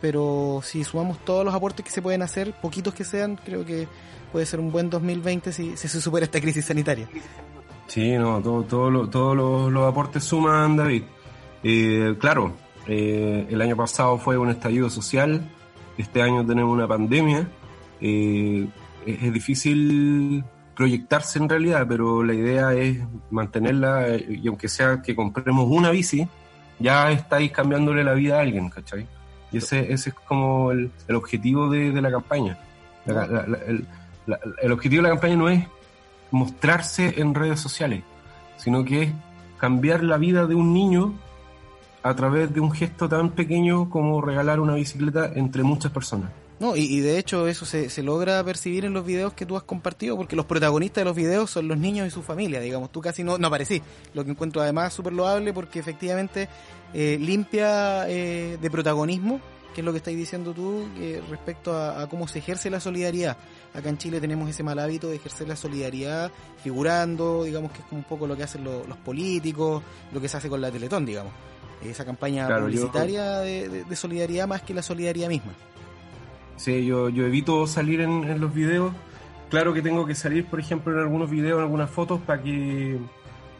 pero 0.00 0.60
si 0.62 0.84
sumamos 0.84 1.18
todos 1.24 1.44
los 1.44 1.52
aportes 1.52 1.84
que 1.84 1.90
se 1.90 2.00
pueden 2.00 2.22
hacer, 2.22 2.52
poquitos 2.52 2.94
que 2.94 3.02
sean, 3.02 3.40
creo 3.44 3.64
que 3.64 3.88
puede 4.30 4.46
ser 4.46 4.60
un 4.60 4.70
buen 4.70 4.88
2020 4.88 5.50
si, 5.52 5.76
si 5.76 5.88
se 5.88 6.00
supera 6.00 6.26
esta 6.26 6.40
crisis 6.40 6.64
sanitaria. 6.64 7.08
Sí, 7.88 8.12
no, 8.12 8.40
todos 8.40 8.68
todo, 8.68 9.10
todo 9.10 9.34
los, 9.68 9.88
aportes 9.88 10.22
suman, 10.22 10.76
David. 10.76 11.02
Eh, 11.64 12.14
claro, 12.20 12.54
eh, 12.86 13.46
el 13.50 13.60
año 13.60 13.76
pasado 13.76 14.18
fue 14.18 14.38
un 14.38 14.50
estallido 14.50 14.88
social, 14.90 15.48
este 15.98 16.22
año 16.22 16.44
tenemos 16.46 16.72
una 16.72 16.86
pandemia. 16.86 17.48
Eh, 18.00 18.68
es, 19.06 19.32
difícil 19.32 20.44
proyectarse 20.74 21.38
en 21.38 21.48
realidad, 21.48 21.86
pero 21.88 22.22
la 22.22 22.34
idea 22.34 22.74
es 22.74 22.98
mantenerla 23.30 24.16
y 24.16 24.46
aunque 24.46 24.68
sea 24.68 25.00
que 25.00 25.16
compremos 25.16 25.66
una 25.70 25.90
bici, 25.90 26.28
ya 26.78 27.10
estáis 27.10 27.50
cambiándole 27.50 28.04
la 28.04 28.12
vida 28.12 28.38
a 28.38 28.42
alguien, 28.42 28.68
¿cachai? 28.68 29.06
Y 29.52 29.58
ese, 29.58 29.92
ese 29.92 30.10
es 30.10 30.14
como 30.14 30.72
el, 30.72 30.90
objetivo 31.14 31.70
de, 31.70 31.92
la 32.00 32.10
campaña. 32.10 32.58
el, 33.06 34.72
objetivo 34.72 35.02
de 35.02 35.08
la 35.08 35.14
campaña 35.14 35.36
no 35.36 35.48
es 35.48 35.64
mostrarse 36.30 37.14
en 37.20 37.34
redes 37.34 37.60
sociales, 37.60 38.02
sino 38.56 38.84
que 38.84 39.04
es 39.04 39.12
cambiar 39.58 40.02
la 40.02 40.18
vida 40.18 40.46
de 40.46 40.54
un 40.54 40.74
niño 40.74 41.14
a 42.08 42.14
través 42.14 42.52
de 42.52 42.60
un 42.60 42.72
gesto 42.72 43.08
tan 43.08 43.30
pequeño 43.30 43.90
como 43.90 44.20
regalar 44.20 44.60
una 44.60 44.74
bicicleta 44.74 45.32
entre 45.34 45.62
muchas 45.62 45.92
personas. 45.92 46.30
No, 46.58 46.74
y, 46.74 47.00
de 47.00 47.18
hecho 47.18 47.48
eso 47.48 47.66
se, 47.66 47.90
se, 47.90 48.02
logra 48.02 48.42
percibir 48.42 48.86
en 48.86 48.94
los 48.94 49.04
videos 49.04 49.34
que 49.34 49.44
tú 49.44 49.58
has 49.58 49.62
compartido, 49.62 50.16
porque 50.16 50.36
los 50.36 50.46
protagonistas 50.46 51.02
de 51.02 51.04
los 51.04 51.14
videos 51.14 51.50
son 51.50 51.68
los 51.68 51.76
niños 51.76 52.06
y 52.06 52.10
su 52.10 52.22
familia, 52.22 52.60
digamos, 52.60 52.90
tú 52.90 53.02
casi 53.02 53.22
no, 53.22 53.36
no 53.36 53.48
aparecí, 53.48 53.82
lo 54.14 54.24
que 54.24 54.30
encuentro 54.30 54.62
además 54.62 54.94
súper 54.94 55.12
loable 55.12 55.52
porque 55.52 55.78
efectivamente 55.78 56.48
eh, 56.94 57.18
limpia 57.20 58.08
eh, 58.08 58.56
de 58.58 58.70
protagonismo, 58.70 59.38
que 59.74 59.82
es 59.82 59.84
lo 59.84 59.92
que 59.92 59.98
estáis 59.98 60.16
diciendo 60.16 60.54
tú, 60.54 60.88
eh, 60.98 61.22
respecto 61.28 61.78
a, 61.78 62.08
cómo 62.08 62.26
se 62.26 62.38
ejerce 62.38 62.70
la 62.70 62.80
solidaridad. 62.80 63.36
Acá 63.74 63.90
en 63.90 63.98
Chile 63.98 64.22
tenemos 64.22 64.48
ese 64.48 64.62
mal 64.62 64.78
hábito 64.78 65.10
de 65.10 65.16
ejercer 65.16 65.46
la 65.46 65.56
solidaridad 65.56 66.30
figurando, 66.64 67.44
digamos 67.44 67.72
que 67.72 67.80
es 67.80 67.84
como 67.84 67.98
un 67.98 68.06
poco 68.06 68.26
lo 68.26 68.34
que 68.34 68.44
hacen 68.44 68.64
los 68.64 68.96
políticos, 69.04 69.82
lo 70.10 70.20
que 70.22 70.28
se 70.30 70.38
hace 70.38 70.48
con 70.48 70.62
la 70.62 70.70
Teletón, 70.70 71.04
digamos. 71.04 71.34
Esa 71.82 72.04
campaña 72.04 72.48
publicitaria 72.48 73.38
de 73.40 73.96
solidaridad 73.96 74.48
más 74.48 74.62
que 74.62 74.74
la 74.74 74.82
solidaridad 74.82 75.28
misma. 75.28 75.52
Sí, 76.56 76.86
yo, 76.86 77.08
yo 77.10 77.26
evito 77.26 77.66
salir 77.66 78.00
en, 78.00 78.40
los 78.40 78.52
videos. 78.52 78.92
Claro 79.50 79.72
que 79.72 79.82
tengo 79.82 80.06
que 80.06 80.14
salir, 80.14 80.46
por 80.46 80.58
ejemplo, 80.58 80.92
en 80.92 81.00
algunos 81.00 81.30
videos, 81.30 81.58
en 81.58 81.64
algunas 81.64 81.90
fotos, 81.90 82.20
para 82.20 82.42
que, 82.42 82.98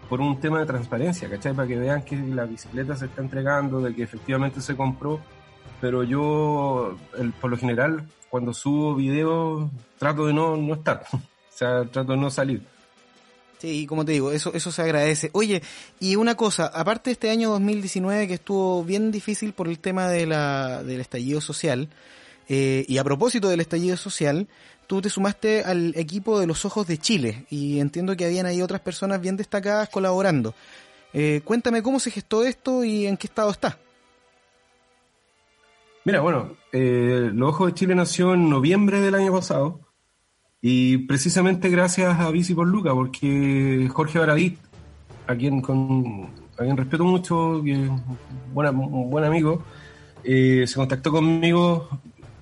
por 0.08 0.20
un 0.20 0.40
tema 0.40 0.60
de 0.60 0.66
transparencia, 0.66 1.28
¿cachai? 1.28 1.54
Para 1.54 1.68
que 1.68 1.76
vean 1.76 2.02
que 2.02 2.16
la 2.16 2.44
bicicleta 2.44 2.96
se 2.96 3.06
está 3.06 3.22
entregando, 3.22 3.80
de 3.80 3.94
que 3.94 4.02
efectivamente 4.02 4.60
se 4.60 4.76
compró. 4.76 5.20
Pero 5.80 6.02
yo, 6.02 6.96
por 7.40 7.50
lo 7.50 7.58
general, 7.58 8.08
cuando 8.30 8.54
subo 8.54 8.94
videos, 8.94 9.70
trato 9.98 10.26
de 10.26 10.32
no, 10.32 10.56
no 10.56 10.74
estar. 10.74 11.04
o 11.12 11.18
sea, 11.50 11.84
trato 11.84 12.12
de 12.12 12.18
no 12.18 12.30
salir. 12.30 12.62
Sí, 13.58 13.86
como 13.86 14.04
te 14.04 14.12
digo, 14.12 14.32
eso, 14.32 14.52
eso 14.54 14.70
se 14.70 14.82
agradece. 14.82 15.30
Oye, 15.32 15.62
y 15.98 16.16
una 16.16 16.34
cosa, 16.34 16.66
aparte 16.66 17.10
de 17.10 17.12
este 17.12 17.30
año 17.30 17.50
2019 17.50 18.28
que 18.28 18.34
estuvo 18.34 18.84
bien 18.84 19.10
difícil 19.10 19.54
por 19.54 19.68
el 19.68 19.78
tema 19.78 20.08
de 20.08 20.26
la, 20.26 20.82
del 20.82 21.00
estallido 21.00 21.40
social, 21.40 21.88
eh, 22.48 22.84
y 22.86 22.98
a 22.98 23.04
propósito 23.04 23.48
del 23.48 23.60
estallido 23.60 23.96
social, 23.96 24.46
tú 24.86 25.00
te 25.00 25.10
sumaste 25.10 25.64
al 25.64 25.94
equipo 25.96 26.38
de 26.38 26.46
los 26.46 26.64
Ojos 26.64 26.86
de 26.86 26.98
Chile 26.98 27.46
y 27.50 27.80
entiendo 27.80 28.16
que 28.16 28.26
habían 28.26 28.46
ahí 28.46 28.60
otras 28.60 28.80
personas 28.80 29.20
bien 29.20 29.36
destacadas 29.36 29.88
colaborando. 29.88 30.54
Eh, 31.12 31.40
cuéntame 31.44 31.82
cómo 31.82 31.98
se 31.98 32.10
gestó 32.10 32.44
esto 32.44 32.84
y 32.84 33.06
en 33.06 33.16
qué 33.16 33.26
estado 33.26 33.50
está. 33.50 33.78
Mira, 36.04 36.20
bueno, 36.20 36.56
eh, 36.72 37.30
Los 37.32 37.48
Ojos 37.48 37.68
de 37.68 37.74
Chile 37.74 37.94
nació 37.94 38.34
en 38.34 38.48
noviembre 38.48 39.00
del 39.00 39.14
año 39.14 39.32
pasado 39.32 39.80
y 40.60 40.98
precisamente 40.98 41.68
gracias 41.68 42.18
a 42.18 42.30
Bici 42.30 42.54
por 42.54 42.66
Luca, 42.66 42.92
porque 42.92 43.88
Jorge 43.92 44.18
Baradit, 44.18 44.58
a 45.26 45.34
quien, 45.34 45.60
con, 45.60 46.28
a 46.58 46.62
quien 46.62 46.76
respeto 46.76 47.04
mucho, 47.04 47.62
que 47.64 47.72
es 47.72 47.90
un 47.90 49.10
buen 49.10 49.24
amigo, 49.24 49.62
se 50.24 50.72
contactó 50.74 51.12
conmigo 51.12 51.88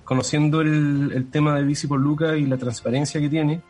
conociendo 0.05 0.61
el, 0.61 1.27
tema 1.31 1.55
de 1.55 1.63
Bici 1.63 1.87
por 1.87 1.99
Luca 1.99 2.37
y 2.37 2.45
la 2.45 2.57
transparencia 2.57 3.19
que 3.19 3.27
tiene, 3.27 3.61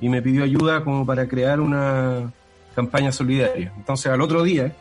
y 0.00 0.08
me 0.08 0.22
pidió 0.22 0.44
ayuda 0.44 0.82
como 0.82 1.04
para 1.04 1.28
crear 1.28 1.60
una 1.60 2.32
campaña 2.74 3.12
solidaria. 3.12 3.72
Entonces 3.76 4.10
al 4.10 4.20
otro 4.20 4.42
día, 4.42 4.74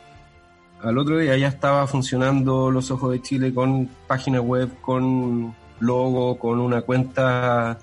al 0.81 0.97
otro 0.97 1.17
día 1.17 1.35
ya 1.37 1.47
estaba 1.47 1.85
funcionando 1.87 2.71
Los 2.71 2.89
Ojos 2.91 3.11
de 3.11 3.21
Chile 3.21 3.53
con 3.53 3.89
página 4.07 4.39
web, 4.41 4.69
con 4.79 5.53
logo, 5.79 6.37
con 6.37 6.59
una 6.59 6.81
cuenta 6.83 7.77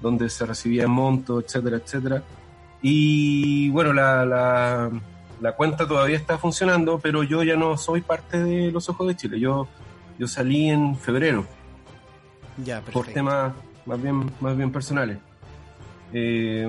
donde 0.00 0.28
se 0.28 0.46
recibía 0.46 0.86
monto, 0.88 1.40
etcétera, 1.40 1.76
etcétera. 1.78 2.22
Y 2.82 3.70
bueno, 3.70 3.92
la, 3.92 4.24
la, 4.24 4.90
la, 5.40 5.52
cuenta 5.52 5.88
todavía 5.88 6.16
está 6.16 6.38
funcionando, 6.38 6.98
pero 6.98 7.22
yo 7.22 7.42
ya 7.42 7.56
no 7.56 7.76
soy 7.76 8.00
parte 8.02 8.42
de 8.42 8.70
Los 8.70 8.88
Ojos 8.88 9.08
de 9.08 9.16
Chile. 9.16 9.40
Yo, 9.40 9.66
yo 10.18 10.28
salí 10.28 10.68
en 10.68 10.96
febrero 10.96 11.44
por 12.92 13.06
temas 13.06 13.52
más 13.84 14.02
bien, 14.02 14.30
más 14.40 14.56
bien 14.56 14.70
personales. 14.70 15.18
Eh, 16.12 16.68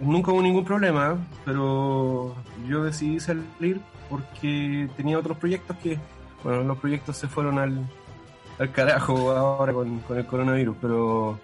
nunca 0.00 0.32
hubo 0.32 0.42
ningún 0.42 0.64
problema, 0.64 1.16
pero 1.44 2.34
yo 2.66 2.84
decidí 2.84 3.20
salir 3.20 3.80
porque 4.08 4.88
tenía 4.96 5.18
otros 5.18 5.36
proyectos 5.38 5.76
que, 5.78 5.98
bueno, 6.42 6.62
los 6.62 6.78
proyectos 6.78 7.16
se 7.16 7.28
fueron 7.28 7.58
al, 7.58 7.86
al 8.58 8.72
carajo 8.72 9.30
ahora 9.32 9.72
con, 9.72 9.98
con 10.00 10.18
el 10.18 10.26
coronavirus, 10.26 10.76
pero 10.80 11.38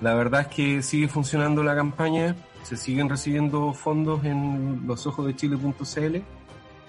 la 0.00 0.14
verdad 0.14 0.42
es 0.42 0.46
que 0.48 0.82
sigue 0.82 1.08
funcionando 1.08 1.62
la 1.62 1.74
campaña, 1.74 2.36
se 2.62 2.76
siguen 2.76 3.08
recibiendo 3.08 3.72
fondos 3.72 4.24
en 4.24 4.86
losojosdechile.cl 4.86 6.16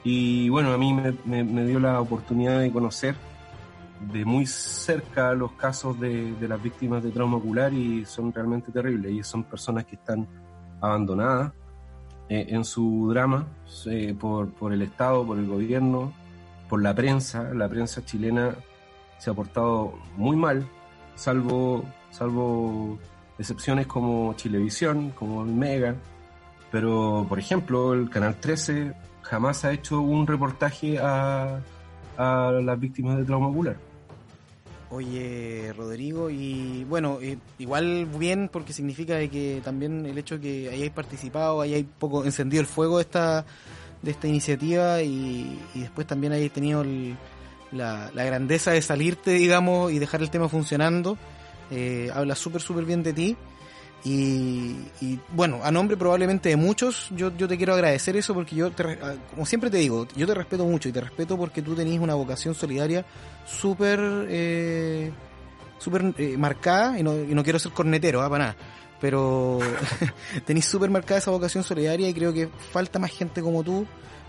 y 0.03 0.49
bueno, 0.49 0.71
a 0.71 0.77
mí 0.77 0.93
me, 0.93 1.43
me 1.43 1.65
dio 1.65 1.79
la 1.79 1.99
oportunidad 1.99 2.59
de 2.59 2.71
conocer 2.71 3.15
de 3.99 4.23
muy 4.23 4.45
cerca 4.45 5.33
los 5.33 5.51
casos 5.53 5.99
de, 5.99 6.35
las 6.41 6.61
víctimas 6.61 7.03
de 7.03 7.11
trauma 7.11 7.37
ocular 7.37 7.73
y 7.73 8.05
son 8.05 8.33
realmente 8.33 8.71
terribles. 8.71 9.11
Y 9.11 9.23
son 9.23 9.43
personas 9.43 9.85
que 9.85 9.95
están 9.95 10.27
abandonadas 10.81 11.51
eh, 12.29 12.47
en 12.49 12.63
su 12.63 13.09
drama 13.11 13.47
eh, 13.87 14.15
por, 14.17 14.51
por 14.53 14.73
el 14.73 14.81
Estado, 14.81 15.25
por 15.25 15.37
el 15.37 15.47
gobierno, 15.47 16.13
por 16.69 16.81
la 16.81 16.93
prensa. 16.95 17.53
La 17.53 17.67
prensa 17.67 18.03
chilena 18.05 18.55
se 19.17 19.29
ha 19.29 19.33
portado 19.33 19.93
muy 20.15 20.37
mal, 20.37 20.65
salvo, 21.15 21.83
salvo 22.11 22.99
excepciones 23.37 23.87
como 23.87 24.33
Chilevisión, 24.35 25.11
como 25.11 25.43
el 25.43 25.49
Mega. 25.49 25.95
Pero, 26.71 27.25
por 27.27 27.39
ejemplo, 27.39 27.93
el 27.93 28.09
Canal 28.09 28.35
13 28.39 28.93
jamás 29.21 29.65
ha 29.65 29.71
hecho 29.71 30.01
un 30.01 30.27
reportaje 30.27 30.99
a, 30.99 31.59
a 32.17 32.51
las 32.51 32.79
víctimas 32.79 33.17
de 33.17 33.25
trauma 33.25 33.47
ocular. 33.47 33.77
Oye, 34.91 35.71
Rodrigo, 35.77 36.31
y 36.31 36.83
bueno, 36.85 37.19
eh, 37.21 37.37
igual 37.59 38.07
bien 38.07 38.49
porque 38.51 38.73
significa 38.73 39.19
que 39.27 39.61
también 39.63 40.03
el 40.07 40.17
hecho 40.17 40.39
de 40.39 40.41
que 40.41 40.69
hayáis 40.69 40.89
participado, 40.89 41.61
hayáis 41.61 41.85
poco 41.99 42.25
encendido 42.25 42.61
el 42.61 42.67
fuego 42.67 42.97
de 42.97 43.03
esta, 43.03 43.45
de 44.01 44.09
esta 44.09 44.27
iniciativa 44.27 45.03
y, 45.03 45.59
después 45.75 46.07
también 46.07 46.33
hayáis 46.33 46.51
tenido 46.51 46.83
la, 47.71 48.09
grandeza 48.15 48.71
de 48.71 48.81
salirte, 48.81 49.31
digamos, 49.33 49.91
y 49.91 49.99
dejar 49.99 50.23
el 50.23 50.31
tema 50.31 50.49
funcionando, 50.49 51.19
eh, 51.71 52.09
habla 52.13 52.35
súper, 52.35 52.61
súper 52.61 52.85
bien 52.85 53.03
de 53.03 53.13
ti. 53.13 53.37
Y, 54.05 55.19
bueno, 55.33 55.59
a 55.61 55.71
nombre 55.71 55.97
probablemente 55.97 56.49
de 56.49 56.55
muchos, 56.55 57.09
yo, 57.15 57.35
yo 57.35 57.47
te 57.49 57.57
quiero 57.57 57.73
agradecer 57.73 58.15
eso 58.15 58.33
porque 58.33 58.55
yo, 58.55 58.71
ah, 59.01 59.15
como 59.29 59.45
siempre 59.45 59.69
te 59.69 59.77
digo, 59.77 60.07
yo 60.15 60.25
te 60.25 60.33
respeto 60.33 60.65
mucho 60.65 60.87
y 60.87 60.93
te 60.93 61.01
respeto 61.01 61.37
porque 61.37 61.61
tú 61.61 61.75
tenés 61.75 61.99
una 61.99 62.13
vocación 62.13 62.55
solidaria 62.55 63.05
súper 63.45 63.99
eh, 64.29 65.11
super, 65.79 66.13
eh, 66.17 66.37
marcada 66.37 66.99
y 66.99 67.03
no, 67.03 67.15
y 67.15 67.33
no 67.33 67.43
quiero 67.43 67.59
ser 67.59 67.71
cornetero, 67.71 68.21
¿ah? 68.21 68.29
para 68.29 68.45
nada, 68.45 68.55
pero 69.01 69.59
tenéis 70.45 70.65
súper 70.65 70.89
marcada 70.89 71.17
esa 71.17 71.31
vocación 71.31 71.63
solidaria 71.63 72.07
y 72.07 72.13
creo 72.13 72.33
que 72.33 72.47
falta 72.47 72.99
más 72.99 73.11
gente 73.11 73.41
como 73.41 73.63
tú. 73.63 73.87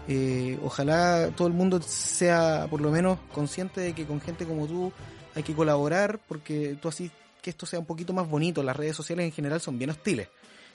Eh, 0.09 0.59
ojalá 0.65 1.29
todo 1.37 1.47
el 1.47 1.55
mundo 1.55 1.81
sea 1.83 2.67
por 2.71 2.81
lo 2.81 2.91
menos 2.91 3.19
consciente 3.33 3.81
de 3.81 3.93
que 3.93 4.07
con 4.07 4.21
gente 4.21 4.47
como 4.47 4.67
tú 4.67 4.93
hay 5.37 5.43
que 5.43 5.55
colaborar 5.55 6.19
porque 6.27 6.77
tú 6.81 6.89
así 6.89 7.11
que 7.41 7.51
esto 7.51 7.67
sea 7.67 7.79
un 7.79 7.87
poquito 7.87 8.13
más 8.13 8.29
bonito. 8.29 8.63
Las 8.63 8.77
redes 8.77 8.97
sociales 8.97 9.25
en 9.25 9.33
general 9.33 9.61
son 9.61 9.79
bien 9.79 9.91
hostiles. 9.91 10.29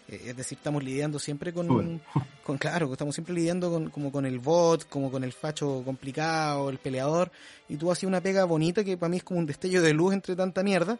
Eh, 0.08 0.22
es 0.28 0.38
decir, 0.38 0.58
estamos 0.58 0.84
lidiando 0.84 1.18
siempre 1.20 1.52
con, 1.54 2.02
con 2.44 2.58
claro, 2.58 2.92
estamos 2.92 3.16
siempre 3.16 3.34
lidiando 3.34 3.72
con, 3.72 3.90
como 3.90 4.12
con 4.12 4.26
el 4.26 4.40
bot, 4.40 4.88
como 4.88 5.12
con 5.12 5.24
el 5.24 5.34
facho 5.34 5.82
complicado, 5.84 6.70
el 6.70 6.78
peleador, 6.78 7.32
y 7.68 7.78
tú 7.78 7.92
haces 7.92 8.04
una 8.04 8.22
pega 8.22 8.46
bonita 8.46 8.84
que 8.84 8.98
para 8.98 9.10
mí 9.10 9.18
es 9.18 9.24
como 9.24 9.40
un 9.40 9.46
destello 9.46 9.82
de 9.82 9.94
luz 9.94 10.14
entre 10.14 10.36
tanta 10.36 10.64
mierda, 10.64 11.00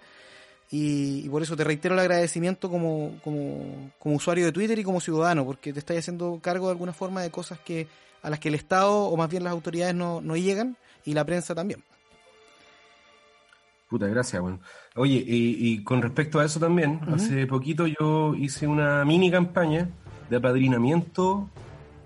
y, 0.72 1.30
por 1.30 1.44
eso 1.44 1.56
te 1.56 1.64
reitero 1.64 1.94
el 1.94 2.00
agradecimiento 2.00 2.72
como, 2.72 3.20
como, 3.24 3.92
como 4.00 4.16
usuario 4.16 4.46
de 4.46 4.52
Twitter 4.52 4.80
y 4.80 4.84
como 4.84 5.00
ciudadano, 5.00 5.46
porque 5.46 5.72
te 5.72 5.80
estás 5.80 5.98
haciendo 5.98 6.40
cargo 6.42 6.66
de 6.66 6.72
alguna 6.72 6.92
forma 6.92 7.22
de 7.22 7.30
cosas 7.30 7.60
que 7.60 7.88
a 8.24 8.32
las 8.32 8.40
que 8.40 8.48
el 8.50 8.56
Estado 8.56 9.04
o 9.04 9.16
más 9.16 9.30
bien 9.30 9.44
las 9.44 9.54
autoridades 9.54 9.94
no, 9.94 10.22
no 10.22 10.36
llegan, 10.36 10.76
y 11.06 11.14
la 11.14 11.24
prensa 11.24 11.54
también. 11.54 11.84
Puta, 13.90 14.08
gracias, 14.08 14.42
bueno. 14.42 14.60
Oye, 14.96 15.24
y, 15.26 15.84
con 15.84 16.02
respecto 16.02 16.40
a 16.40 16.46
eso 16.46 16.60
también, 16.60 17.02
hace 17.14 17.46
poquito 17.46 17.86
yo 17.86 18.34
hice 18.34 18.68
una 18.68 19.06
mini 19.06 19.30
campaña 19.30 19.90
de 20.30 20.38
apadrinamiento 20.38 21.48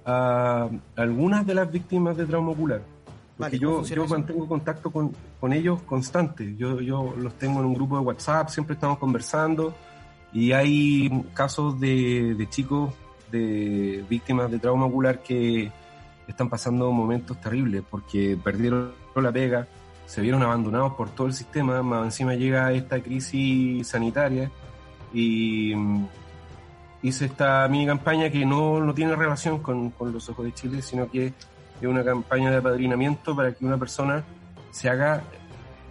a 0.05 0.69
algunas 0.98 1.45
de 1.48 1.55
las 1.55 1.71
víctimas 1.71 2.17
de 2.17 2.25
trauma 2.25 2.51
ocular. 2.51 2.81
Porque 3.38 3.57
yo, 3.57 3.83
yo 3.86 4.05
mantengo 4.05 4.45
contacto 4.48 4.91
con, 4.91 5.13
con, 5.39 5.53
ellos 5.53 5.81
constante. 5.83 6.55
Yo, 6.57 6.81
yo 6.81 7.15
los 7.17 7.36
tengo 7.36 7.62
en 7.62 7.67
un 7.67 7.74
grupo 7.74 7.98
de 7.98 8.03
WhatsApp, 8.03 8.50
siempre 8.50 8.74
estamos 8.74 8.98
conversando. 8.98 9.74
Y 10.33 10.51
hay 10.51 11.09
casos 11.33 11.79
de, 11.79 12.36
de 12.36 12.50
chicos, 12.50 12.93
de 13.31 14.03
víctimas 14.09 14.51
de 14.51 14.59
trauma 14.59 14.88
ocular 14.88 15.24
que 15.24 15.71
están 16.27 16.50
pasando 16.50 16.91
momentos 16.91 17.39
terribles 17.39 17.83
porque 17.89 18.38
perdieron 18.43 18.91
la 19.15 19.31
pega, 19.31 19.67
se 20.09 20.21
vieron 20.21 20.41
abandonados 20.41 20.93
por 20.93 21.11
todo 21.11 21.27
el 21.27 21.33
sistema, 21.33 21.83
más 21.83 22.03
encima 22.03 22.33
llega 22.33 22.71
esta 22.71 22.99
crisis 22.99 23.87
sanitaria 23.87 24.49
y 25.13 25.75
mm, 25.75 26.07
hice 27.03 27.25
esta 27.25 27.67
mini 27.67 27.85
campaña 27.85 28.31
que 28.31 28.43
no, 28.43 28.79
no 28.79 28.91
tiene 28.95 29.15
relación 29.15 29.59
con, 29.59 29.91
con, 29.91 30.11
los 30.11 30.27
ojos 30.27 30.45
de 30.45 30.53
Chile, 30.55 30.81
sino 30.81 31.11
que 31.11 31.27
es 31.27 31.33
una 31.83 32.03
campaña 32.03 32.49
de 32.49 32.57
apadrinamiento 32.57 33.35
para 33.35 33.53
que 33.53 33.63
una 33.63 33.77
persona 33.77 34.23
se 34.71 34.89
haga 34.89 35.21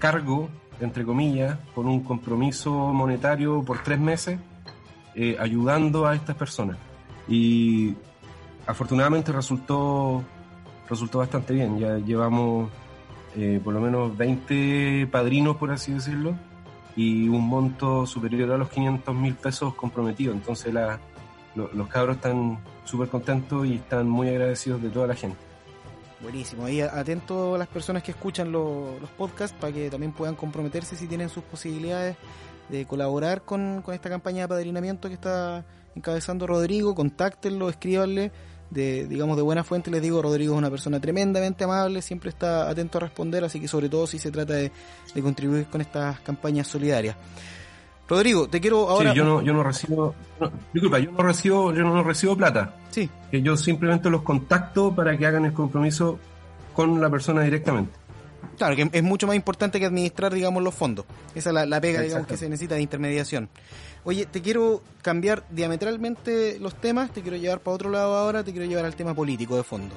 cargo, 0.00 0.48
entre 0.80 1.04
comillas, 1.04 1.56
con 1.72 1.86
un 1.86 2.02
compromiso 2.02 2.72
monetario 2.72 3.62
por 3.62 3.84
tres 3.84 4.00
meses, 4.00 4.40
eh, 5.14 5.36
ayudando 5.38 6.08
a 6.08 6.16
estas 6.16 6.34
personas. 6.34 6.76
Y 7.28 7.94
afortunadamente 8.66 9.30
resultó, 9.30 10.24
resultó 10.90 11.18
bastante 11.18 11.54
bien. 11.54 11.78
Ya 11.78 11.98
llevamos 11.98 12.68
eh, 13.36 13.60
por 13.62 13.74
lo 13.74 13.80
menos 13.80 14.16
20 14.16 15.08
padrinos, 15.10 15.56
por 15.56 15.70
así 15.70 15.92
decirlo, 15.92 16.36
y 16.96 17.28
un 17.28 17.46
monto 17.46 18.06
superior 18.06 18.52
a 18.52 18.58
los 18.58 18.68
500 18.70 19.14
mil 19.14 19.34
pesos 19.34 19.74
comprometidos. 19.74 20.34
Entonces 20.34 20.72
la, 20.72 20.98
los 21.54 21.88
cabros 21.88 22.16
están 22.16 22.58
súper 22.84 23.08
contentos 23.08 23.66
y 23.66 23.74
están 23.74 24.08
muy 24.08 24.28
agradecidos 24.28 24.82
de 24.82 24.90
toda 24.90 25.06
la 25.06 25.14
gente. 25.14 25.36
Buenísimo, 26.20 26.64
ahí 26.64 26.80
atento 26.80 27.54
a 27.54 27.58
las 27.58 27.68
personas 27.68 28.02
que 28.02 28.10
escuchan 28.10 28.50
los 28.50 29.08
podcasts 29.16 29.56
para 29.60 29.72
que 29.72 29.88
también 29.88 30.12
puedan 30.12 30.34
comprometerse 30.34 30.96
si 30.96 31.06
tienen 31.06 31.28
sus 31.28 31.44
posibilidades 31.44 32.16
de 32.68 32.86
colaborar 32.86 33.42
con, 33.42 33.82
con 33.82 33.94
esta 33.94 34.10
campaña 34.10 34.38
de 34.38 34.42
apadrinamiento 34.44 35.06
que 35.06 35.14
está 35.14 35.64
encabezando 35.94 36.46
Rodrigo, 36.46 36.94
contáctenlo, 36.96 37.68
escríbanle 37.68 38.32
de, 38.70 39.06
digamos, 39.06 39.36
de 39.36 39.42
buena 39.42 39.64
fuente, 39.64 39.90
les 39.90 40.02
digo, 40.02 40.20
Rodrigo 40.20 40.54
es 40.54 40.58
una 40.58 40.70
persona 40.70 41.00
tremendamente 41.00 41.64
amable, 41.64 42.02
siempre 42.02 42.30
está 42.30 42.68
atento 42.68 42.98
a 42.98 43.02
responder, 43.02 43.44
así 43.44 43.60
que 43.60 43.68
sobre 43.68 43.88
todo 43.88 44.06
si 44.06 44.18
se 44.18 44.30
trata 44.30 44.54
de, 44.54 44.70
contribuir 45.22 45.66
con 45.66 45.80
estas 45.80 46.20
campañas 46.20 46.66
solidarias. 46.66 47.16
Rodrigo, 48.08 48.48
te 48.48 48.60
quiero 48.60 48.88
ahora. 48.88 49.10
Sí, 49.10 49.16
yo 49.18 49.24
no, 49.24 49.42
yo 49.42 49.52
no 49.52 49.62
recibo. 49.62 50.14
disculpa, 50.72 50.98
yo 50.98 51.12
no 51.12 51.22
recibo, 51.22 51.74
yo 51.74 51.82
no 51.82 52.02
recibo 52.02 52.36
plata. 52.36 52.74
Sí. 52.90 53.08
Que 53.30 53.42
yo 53.42 53.56
simplemente 53.56 54.08
los 54.08 54.22
contacto 54.22 54.94
para 54.94 55.16
que 55.18 55.26
hagan 55.26 55.44
el 55.44 55.52
compromiso 55.52 56.18
con 56.72 57.00
la 57.00 57.10
persona 57.10 57.42
directamente. 57.42 57.92
Claro, 58.56 58.76
que 58.76 58.88
es 58.90 59.02
mucho 59.02 59.26
más 59.26 59.36
importante 59.36 59.78
que 59.78 59.86
administrar, 59.86 60.32
digamos, 60.32 60.62
los 60.62 60.74
fondos. 60.74 61.04
Esa 61.34 61.50
es 61.50 61.54
la, 61.54 61.66
la 61.66 61.80
pega, 61.80 62.00
digamos, 62.00 62.26
que 62.26 62.36
se 62.36 62.48
necesita 62.48 62.76
de 62.76 62.82
intermediación. 62.82 63.48
Oye, 64.08 64.24
te 64.24 64.40
quiero 64.40 64.80
cambiar 65.02 65.44
diametralmente 65.50 66.58
los 66.60 66.74
temas, 66.80 67.12
te 67.12 67.20
quiero 67.20 67.36
llevar 67.36 67.60
para 67.60 67.74
otro 67.74 67.90
lado 67.90 68.16
ahora, 68.16 68.42
te 68.42 68.52
quiero 68.52 68.66
llevar 68.66 68.86
al 68.86 68.96
tema 68.96 69.12
político 69.12 69.54
de 69.54 69.62
fondo. 69.62 69.94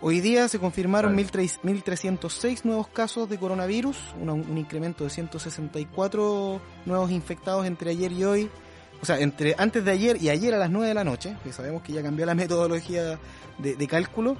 Hoy 0.00 0.20
día 0.20 0.46
se 0.46 0.60
confirmaron 0.60 1.16
1.306 1.16 2.60
nuevos 2.62 2.86
casos 2.86 3.28
de 3.28 3.36
coronavirus, 3.36 3.98
un 4.20 4.56
incremento 4.56 5.02
de 5.02 5.10
164 5.10 6.60
nuevos 6.86 7.10
infectados 7.10 7.66
entre 7.66 7.90
ayer 7.90 8.12
y 8.12 8.22
hoy. 8.22 8.50
O 9.02 9.04
sea, 9.04 9.18
entre 9.18 9.56
antes 9.58 9.84
de 9.84 9.90
ayer 9.90 10.22
y 10.22 10.28
ayer 10.28 10.54
a 10.54 10.58
las 10.58 10.70
9 10.70 10.86
de 10.86 10.94
la 10.94 11.02
noche, 11.02 11.36
que 11.42 11.52
sabemos 11.52 11.82
que 11.82 11.92
ya 11.92 12.04
cambió 12.04 12.26
la 12.26 12.34
metodología 12.36 13.18
de, 13.58 13.86
cálculo. 13.88 14.36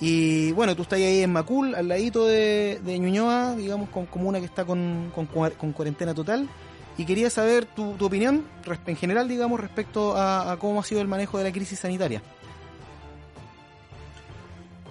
Y 0.00 0.52
bueno, 0.52 0.76
tú 0.76 0.82
estás 0.82 0.98
ahí 0.98 1.22
en 1.22 1.32
Macul, 1.32 1.74
al 1.74 1.88
ladito 1.88 2.26
de, 2.26 2.78
Ñuñoa, 2.84 3.56
digamos, 3.56 3.88
con 3.88 4.04
comuna 4.04 4.38
que 4.38 4.44
está 4.44 4.66
con, 4.66 5.10
con, 5.14 5.24
con 5.24 5.72
cuarentena 5.72 6.12
total 6.12 6.46
y 6.98 7.04
quería 7.04 7.30
saber 7.30 7.64
tu, 7.64 7.94
opinión 8.04 8.44
en 8.86 8.96
general, 8.96 9.28
digamos, 9.28 9.60
respecto 9.60 10.14
a, 10.16 10.56
cómo 10.58 10.80
ha 10.80 10.84
sido 10.84 11.00
el 11.00 11.06
manejo 11.06 11.38
de 11.38 11.44
la 11.44 11.52
crisis 11.52 11.78
sanitaria. 11.78 12.20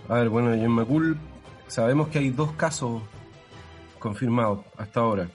A 0.07 0.15
ver, 0.15 0.29
bueno, 0.29 0.53
en 0.53 0.71
Macul 0.71 1.17
sabemos 1.67 2.07
que 2.07 2.19
hay 2.19 2.29
dos 2.29 2.53
casos 2.53 3.03
confirmados 3.99 4.61
hasta 4.77 5.01
ahora. 5.01 5.29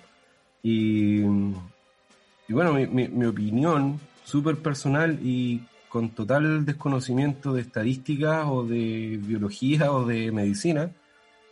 Y, 0.62 1.20
y 1.20 2.52
bueno, 2.52 2.72
mi, 2.72 2.87
mi, 2.87 3.26
opinión 3.26 4.00
súper 4.24 4.56
personal 4.56 5.18
y 5.22 5.61
con 5.90 6.08
total 6.08 6.64
desconocimiento 6.64 7.52
de 7.52 7.61
estadísticas 7.61 8.46
o 8.48 8.64
de 8.64 9.20
biología 9.22 9.92
o 9.92 10.06
de 10.06 10.32
medicina, 10.32 10.90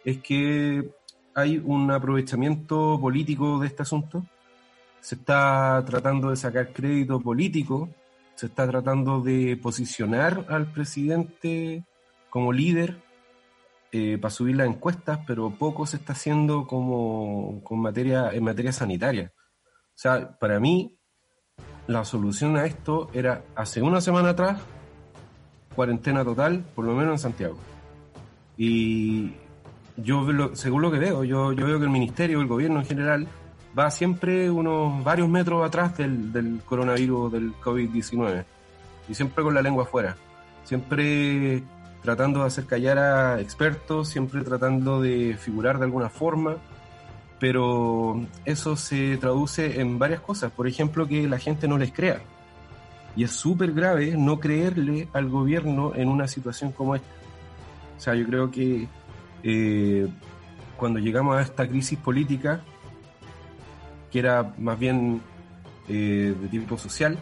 es 0.03 0.17
que 0.23 0.91
hay 1.35 1.61
un 1.63 1.91
aprovechamiento 1.91 2.99
político 2.99 3.59
de 3.59 3.67
este 3.67 3.83
asunto 3.83 4.25
se 5.01 5.15
está 5.15 5.83
tratando 5.87 6.31
de 6.31 6.37
sacar 6.37 6.73
crédito 6.73 7.21
político, 7.21 7.89
se 8.35 8.47
está 8.47 8.67
tratando 8.67 9.21
de 9.21 9.59
posicionar 9.63 10.47
al 10.49 10.73
presidente 10.73 11.85
como 12.31 12.53
líder 12.53 13.03
eh, 13.93 14.19
para 14.19 14.31
subir 14.31 14.57
las 14.57 14.69
encuestas, 14.69 15.19
pero 15.27 15.51
poco 15.51 15.85
se 15.85 15.97
está 15.97 16.13
haciendo 16.13 16.67
como 16.67 17.61
con 17.65 17.81
materia, 17.81 18.31
en 18.33 18.45
materia 18.45 18.73
sanitaria. 18.73 19.33
O 19.35 20.03
sea, 20.03 20.39
para 20.39 20.61
mí, 20.61 20.97
la 21.87 22.05
solución 22.05 22.57
a 22.57 22.67
esto 22.67 23.11
era 23.13 23.43
hace 23.57 23.83
una 23.83 24.01
semana 24.01 24.31
atrás, 24.31 24.61
cuarentena 25.75 26.25
total, 26.25 26.65
por 26.75 26.85
lo 26.85 26.95
menos 26.95 27.13
en 27.15 27.19
Santiago. 27.19 27.59
Y 28.57 29.33
yo, 29.97 30.27
según 30.55 30.83
lo 30.83 30.91
que 30.91 30.99
veo, 30.99 31.25
yo, 31.25 31.53
yo 31.53 31.67
veo 31.67 31.79
que 31.79 31.85
el 31.85 31.91
ministerio, 31.91 32.41
el 32.41 32.47
gobierno 32.47 32.81
en 32.81 32.87
general, 32.87 33.29
va 33.79 33.91
siempre 33.91 34.51
unos 34.51 35.03
varios 35.05 35.29
metros 35.29 35.65
atrás 35.65 35.97
del, 35.97 36.33
del 36.33 36.61
coronavirus, 36.65 37.33
del 37.33 37.55
COVID-19. 37.55 38.45
Y 39.09 39.15
siempre 39.15 39.43
con 39.43 39.55
la 39.55 39.63
lengua 39.63 39.85
afuera. 39.85 40.17
Siempre 40.65 41.63
tratando 42.03 42.41
de 42.41 42.47
hacer 42.47 42.67
callar 42.67 42.99
a 42.99 43.41
expertos, 43.41 44.09
siempre 44.09 44.43
tratando 44.43 45.01
de 45.01 45.37
figurar 45.39 45.79
de 45.79 45.85
alguna 45.85 46.09
forma. 46.09 46.57
Pero 47.39 48.21
eso 48.45 48.77
se 48.77 49.17
traduce 49.17 49.81
en 49.81 49.99
varias 49.99 50.21
cosas. 50.21 50.53
Por 50.53 50.67
ejemplo, 50.67 51.07
que 51.07 51.27
la 51.27 51.39
gente 51.39 51.69
no 51.69 51.79
les 51.79 51.93
crea. 51.93 52.21
Y 53.17 53.25
es 53.25 53.33
súper 53.33 53.73
grave 53.73 54.15
no 54.17 54.39
creerle 54.39 55.09
al 55.13 55.29
gobierno 55.29 55.93
en 55.95 56.09
una 56.09 56.29
situación 56.29 56.73
como 56.73 56.95
esta. 56.95 57.09
O 57.97 58.01
sea, 58.01 58.15
yo 58.15 58.27
creo 58.27 58.51
que 58.51 58.89
eh, 59.43 60.09
cuando 60.77 60.99
llegamos 61.01 61.37
a 61.37 61.43
esta 61.43 61.67
crisis 61.67 61.99
política, 61.99 62.63
que 64.11 64.19
era 64.19 64.55
más 64.59 64.79
bien 64.79 65.21
eh, 65.89 66.35
de 66.41 66.49
tipo 66.49 66.79
social, 66.79 67.19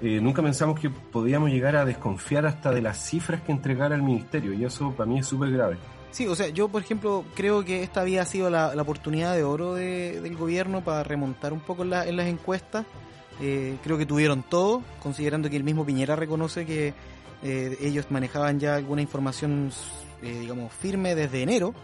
eh, 0.00 0.20
nunca 0.20 0.42
pensamos 0.42 0.78
que 0.78 0.88
podíamos 0.90 1.50
llegar 1.50 1.76
a 1.76 1.84
desconfiar 1.84 2.46
hasta 2.46 2.70
de 2.70 2.80
las 2.80 2.98
cifras 2.98 3.42
que 3.42 3.52
entregara 3.52 3.94
el 3.94 4.02
ministerio, 4.02 4.52
y 4.52 4.64
eso 4.64 4.92
para 4.92 5.08
mí 5.08 5.18
es 5.18 5.26
súper 5.26 5.50
grave. 5.50 5.76
Sí, 6.10 6.26
o 6.26 6.34
sea, 6.34 6.48
yo 6.48 6.68
por 6.68 6.82
ejemplo 6.82 7.24
creo 7.36 7.64
que 7.64 7.82
esta 7.82 8.00
había 8.00 8.24
sido 8.24 8.50
la, 8.50 8.72
oportunidad 8.80 9.34
de 9.34 9.44
oro 9.44 9.74
del 9.74 10.36
gobierno 10.36 10.82
para 10.82 11.04
remontar 11.04 11.52
un 11.52 11.60
poco 11.60 11.82
en, 11.82 11.90
las 11.90 12.26
encuestas. 12.26 12.84
Eh, 13.40 13.76
creo 13.82 13.96
que 13.96 14.06
tuvieron 14.06 14.42
todo, 14.42 14.82
considerando 15.02 15.48
que 15.48 15.56
el 15.56 15.64
mismo 15.64 15.84
Piñera 15.84 16.16
reconoce 16.16 16.66
que 16.66 16.94
ellos 17.42 18.06
manejaban 18.10 18.58
ya 18.60 18.74
alguna 18.74 19.00
información, 19.00 19.70
digamos, 20.20 20.72
firme 20.74 21.14
desde 21.14 21.42
enero 21.42 21.74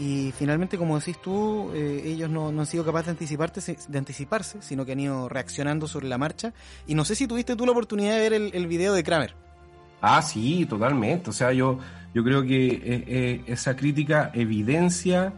y 0.00 0.32
finalmente, 0.32 0.78
como 0.78 0.98
decís 0.98 1.20
tú, 1.20 1.70
eh, 1.74 2.04
ellos 2.06 2.30
no, 2.30 2.48
han 2.48 2.64
sido 2.64 2.86
capaces 2.86 3.08
de, 3.08 3.10
anticiparte, 3.10 3.60
de 3.86 3.98
anticiparse, 3.98 4.62
sino 4.62 4.86
que 4.86 4.92
han 4.92 5.00
ido 5.00 5.28
reaccionando 5.28 5.86
sobre 5.86 6.08
la 6.08 6.16
marcha. 6.16 6.54
Y 6.86 6.94
no 6.94 7.04
sé 7.04 7.14
si 7.14 7.26
tuviste 7.26 7.54
tú 7.54 7.66
la 7.66 7.72
oportunidad 7.72 8.14
de 8.14 8.20
ver 8.30 8.32
el, 8.32 8.66
video 8.66 8.94
de 8.94 9.04
Kramer. 9.04 9.34
Ah, 10.00 10.22
sí, 10.22 10.64
totalmente. 10.64 11.28
O 11.28 11.34
sea, 11.34 11.52
yo, 11.52 11.78
yo 12.14 12.24
creo 12.24 12.42
que 12.42 12.66
eh, 12.68 12.80
eh, 12.82 13.44
esa 13.46 13.76
crítica 13.76 14.30
evidencia 14.32 15.34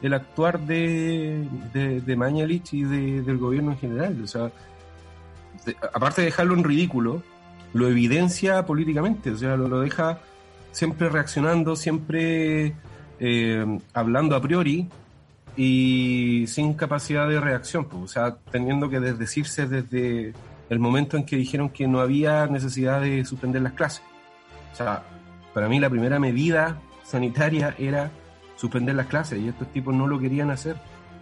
el 0.00 0.14
actuar 0.14 0.60
de, 0.60 1.46
de, 1.74 2.00
de 2.00 2.16
Mañalich 2.16 2.72
y 2.72 2.84
del 2.84 3.36
gobierno 3.36 3.72
en 3.72 3.78
general. 3.78 4.22
O 4.24 4.26
sea, 4.26 4.50
aparte 5.92 6.22
de 6.22 6.26
dejarlo 6.28 6.54
en 6.54 6.64
ridículo, 6.64 7.22
lo 7.74 7.86
evidencia 7.86 8.64
políticamente. 8.64 9.30
O 9.30 9.36
sea, 9.36 9.58
lo, 9.58 9.68
lo 9.68 9.82
deja 9.82 10.20
siempre 10.72 11.10
reaccionando, 11.10 11.76
siempre 11.76 12.74
eh, 13.18 13.78
hablando 13.92 14.36
a 14.36 14.40
priori 14.40 14.88
y 15.56 16.44
sin 16.48 16.74
capacidad 16.74 17.28
de 17.28 17.40
reacción, 17.40 17.86
pues, 17.86 18.02
o 18.02 18.08
sea, 18.08 18.36
teniendo 18.50 18.90
que 18.90 19.00
desdecirse 19.00 19.66
desde 19.66 20.34
el 20.68 20.78
momento 20.78 21.16
en 21.16 21.24
que 21.24 21.36
dijeron 21.36 21.70
que 21.70 21.86
no 21.86 22.00
había 22.00 22.46
necesidad 22.46 23.00
de 23.00 23.24
suspender 23.24 23.62
las 23.62 23.72
clases. 23.72 24.02
O 24.72 24.76
sea, 24.76 25.02
para 25.54 25.68
mí 25.68 25.80
la 25.80 25.88
primera 25.88 26.18
medida 26.18 26.78
sanitaria 27.04 27.74
era 27.78 28.10
suspender 28.56 28.94
las 28.94 29.06
clases 29.06 29.40
y 29.40 29.48
estos 29.48 29.72
tipos 29.72 29.94
no 29.94 30.06
lo 30.06 30.18
querían 30.18 30.50
hacer. 30.50 30.76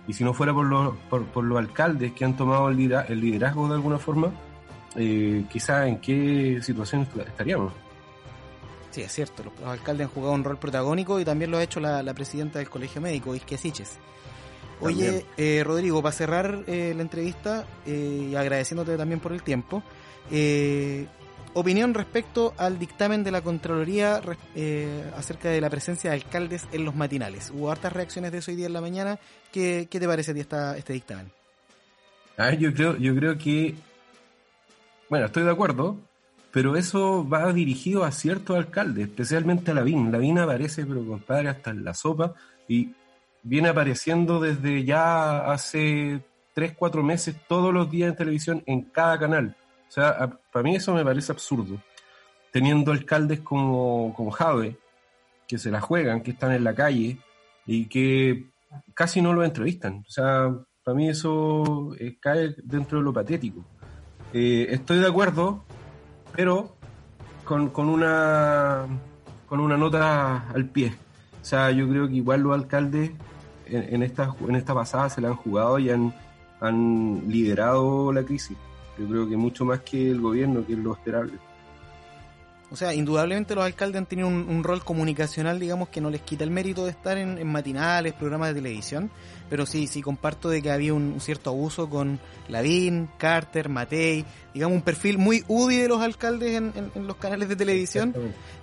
Y 0.07 0.13
si 0.13 0.25
no 0.25 0.35
fuera 0.35 0.53
por 0.53 0.67
los, 0.67 1.59
alcaldes 1.59 2.13
que 2.13 2.25
han 2.25 2.37
tomado 2.37 2.69
el 2.69 2.77
liderazgo 2.77 3.69
de 3.69 3.75
alguna 3.75 3.99
forma, 3.99 4.33
eh, 4.97 5.45
quizá 5.51 5.87
en 5.87 5.99
qué 5.99 6.59
situación 6.63 7.07
estaríamos. 7.27 7.73
Sí, 8.95 9.03
es 9.03 9.13
cierto, 9.13 9.43
los, 9.43 9.69
alcaldes 9.69 10.07
han 10.07 10.13
jugado 10.13 10.35
un 10.35 10.45
rol 10.45 10.57
protagónico 10.57 11.19
y 11.19 11.25
también 11.25 11.51
lo 11.51 11.59
ha 11.59 11.65
hecho 11.65 11.81
la, 11.81 12.15
presidenta 12.15 12.61
del 12.61 12.71
Colegio 12.71 13.01
Médico, 13.01 13.35
Isquia 13.35 13.59
Siches. 13.59 13.99
Oye, 14.81 15.27
eh, 15.37 15.63
Rodrigo, 15.65 16.01
para 16.01 16.13
cerrar 16.13 16.63
eh, 16.69 16.93
la 16.95 17.03
entrevista 17.03 17.67
eh, 17.87 18.29
y 18.31 18.37
agradeciéndote 18.37 18.97
también 18.97 19.19
por 19.19 19.33
el 19.33 19.43
tiempo, 19.43 19.83
opinión 21.55 21.93
respecto 21.93 22.55
al 22.57 22.79
dictamen 22.79 23.25
de 23.25 23.33
la 23.33 23.43
Contraloría 23.43 24.21
acerca 25.17 25.49
de 25.49 25.61
la 25.61 25.71
presencia 25.71 26.11
de 26.11 26.17
alcaldes 26.17 26.69
en 26.71 26.85
los 26.85 26.95
matinales. 26.95 27.51
Hubo 27.51 27.73
hartas 27.73 27.93
reacciones 27.93 28.31
de 28.31 28.39
eso 28.39 28.53
hoy 28.53 28.57
día 28.57 28.67
en 28.67 28.75
la 28.75 28.81
mañana. 28.81 29.19
¿Qué, 29.51 29.89
te 29.91 30.07
parece 30.07 30.31
a 30.31 30.35
ti 30.35 30.41
esta, 30.41 30.77
este 30.77 30.93
dictamen? 30.93 31.33
A 32.37 32.47
ver, 32.47 32.59
yo 32.59 32.73
creo, 32.73 32.97
yo 32.97 33.13
creo 33.17 33.37
que, 33.39 33.75
bueno, 35.11 35.27
estoy 35.27 35.43
de 35.43 35.51
acuerdo, 35.51 35.99
pero 36.55 36.77
eso 36.77 37.29
va 37.29 37.53
dirigido 37.53 38.05
a 38.05 38.13
ciertos 38.13 38.57
alcaldes, 38.57 39.09
especialmente 39.09 39.73
a 39.73 39.75
Lavín. 39.75 40.13
Lavín 40.13 40.39
aparece, 40.39 40.87
pero 40.87 41.05
compadre, 41.05 41.49
hasta 41.49 41.71
en 41.73 41.85
la 41.85 41.95
sopa 41.95 42.33
y 42.69 42.93
viene 43.43 43.71
apareciendo 43.71 44.39
desde 44.39 44.85
ya 44.85 45.51
hace 45.51 46.21
3, 46.53 46.75
4 46.79 47.03
meses 47.03 47.35
todos 47.49 47.75
los 47.75 47.91
días 47.91 48.11
en 48.11 48.17
televisión 48.17 48.63
en 48.67 48.83
cada 48.83 49.19
canal. 49.19 49.57
O 49.89 49.91
sea, 49.91 50.31
para 50.53 50.63
mí 50.63 50.77
eso 50.77 50.95
me 50.95 51.05
parece 51.05 51.33
absurdo. 51.33 51.83
Teniendo 52.53 52.93
alcaldes 52.93 53.41
como, 53.41 54.15
como 54.15 54.31
Jave, 54.31 54.77
que 55.49 55.59
se 55.59 55.73
la 55.73 55.81
juegan, 55.81 56.23
que 56.23 56.31
están 56.31 56.53
en 56.53 56.63
la 56.63 56.77
calle 56.77 57.19
y 57.67 57.87
que 57.87 58.45
casi 58.95 59.21
no 59.21 59.33
lo 59.33 59.43
entrevistan. 59.43 60.05
O 60.07 60.11
sea, 60.11 60.55
para 60.85 60.95
mí 60.95 61.09
eso 61.09 61.97
eh, 61.99 62.17
cae 62.21 62.55
dentro 62.63 62.99
de 62.99 63.05
lo 63.05 63.13
patético. 63.13 63.65
Eh, 64.33 64.69
estoy 64.71 65.01
de 65.01 65.09
acuerdo, 65.09 65.65
pero 66.35 66.75
con, 67.45 67.69
con, 67.71 67.89
una, 67.89 68.87
con 69.49 69.61
una 69.61 69.77
nota 69.77 70.49
al 70.49 70.67
pie. 70.67 70.95
O 71.41 71.45
sea, 71.45 71.71
yo 71.71 71.89
creo 71.89 72.09
que 72.09 72.15
igual 72.15 72.41
los 72.41 72.55
alcaldes 72.55 73.11
en, 73.67 74.03
esta, 74.03 74.35
en 74.47 74.57
esta 74.57 74.75
pasada 74.75 75.11
se 75.11 75.21
la 75.21 75.29
han 75.29 75.37
jugado 75.37 75.79
y 75.79 75.91
han, 75.91 76.15
han 76.61 77.23
liderado 77.29 78.13
la 78.13 78.23
crisis. 78.23 78.57
Yo 78.99 79.07
creo 79.09 79.29
que 79.29 79.37
mucho 79.37 79.65
más 79.65 79.81
que 79.81 80.11
el 80.11 80.21
gobierno, 80.21 80.65
que 80.67 80.75
es 80.75 80.79
lo 80.79 80.95
esperable. 80.95 81.33
O 82.75 82.77
sea, 82.77 82.93
indudablemente 82.93 83.55
los 83.55 83.65
alcaldes 83.65 84.01
han 84.01 84.07
tenido 84.07 84.27
un, 84.27 84.65
rol 84.65 84.83
comunicacional, 84.83 85.61
digamos, 85.61 85.91
que 85.91 86.01
no 86.01 86.11
les 86.11 86.23
quita 86.23 86.43
el 86.43 86.51
mérito 86.51 86.87
de 86.87 86.91
estar 86.91 87.17
en, 87.17 87.47
matinales, 87.47 88.15
programas 88.15 88.49
de 88.49 88.57
televisión, 88.57 89.13
pero 89.49 89.65
sí, 89.65 89.87
sí 89.87 90.03
comparto 90.03 90.51
de 90.51 90.61
que 90.61 90.73
había 90.73 90.93
un, 90.93 91.21
cierto 91.21 91.51
abuso 91.51 91.89
con 91.89 92.19
Lavín, 92.49 93.09
Carter, 93.17 93.69
Matei, 93.69 94.25
digamos, 94.53 94.75
un 94.75 94.83
perfil 94.83 95.19
muy 95.19 95.45
UDI 95.47 95.77
de 95.77 95.89
los 95.89 96.03
alcaldes 96.03 96.57
en, 96.57 97.07
los 97.07 97.15
canales 97.15 97.49
de 97.49 97.55
televisión, 97.55 98.13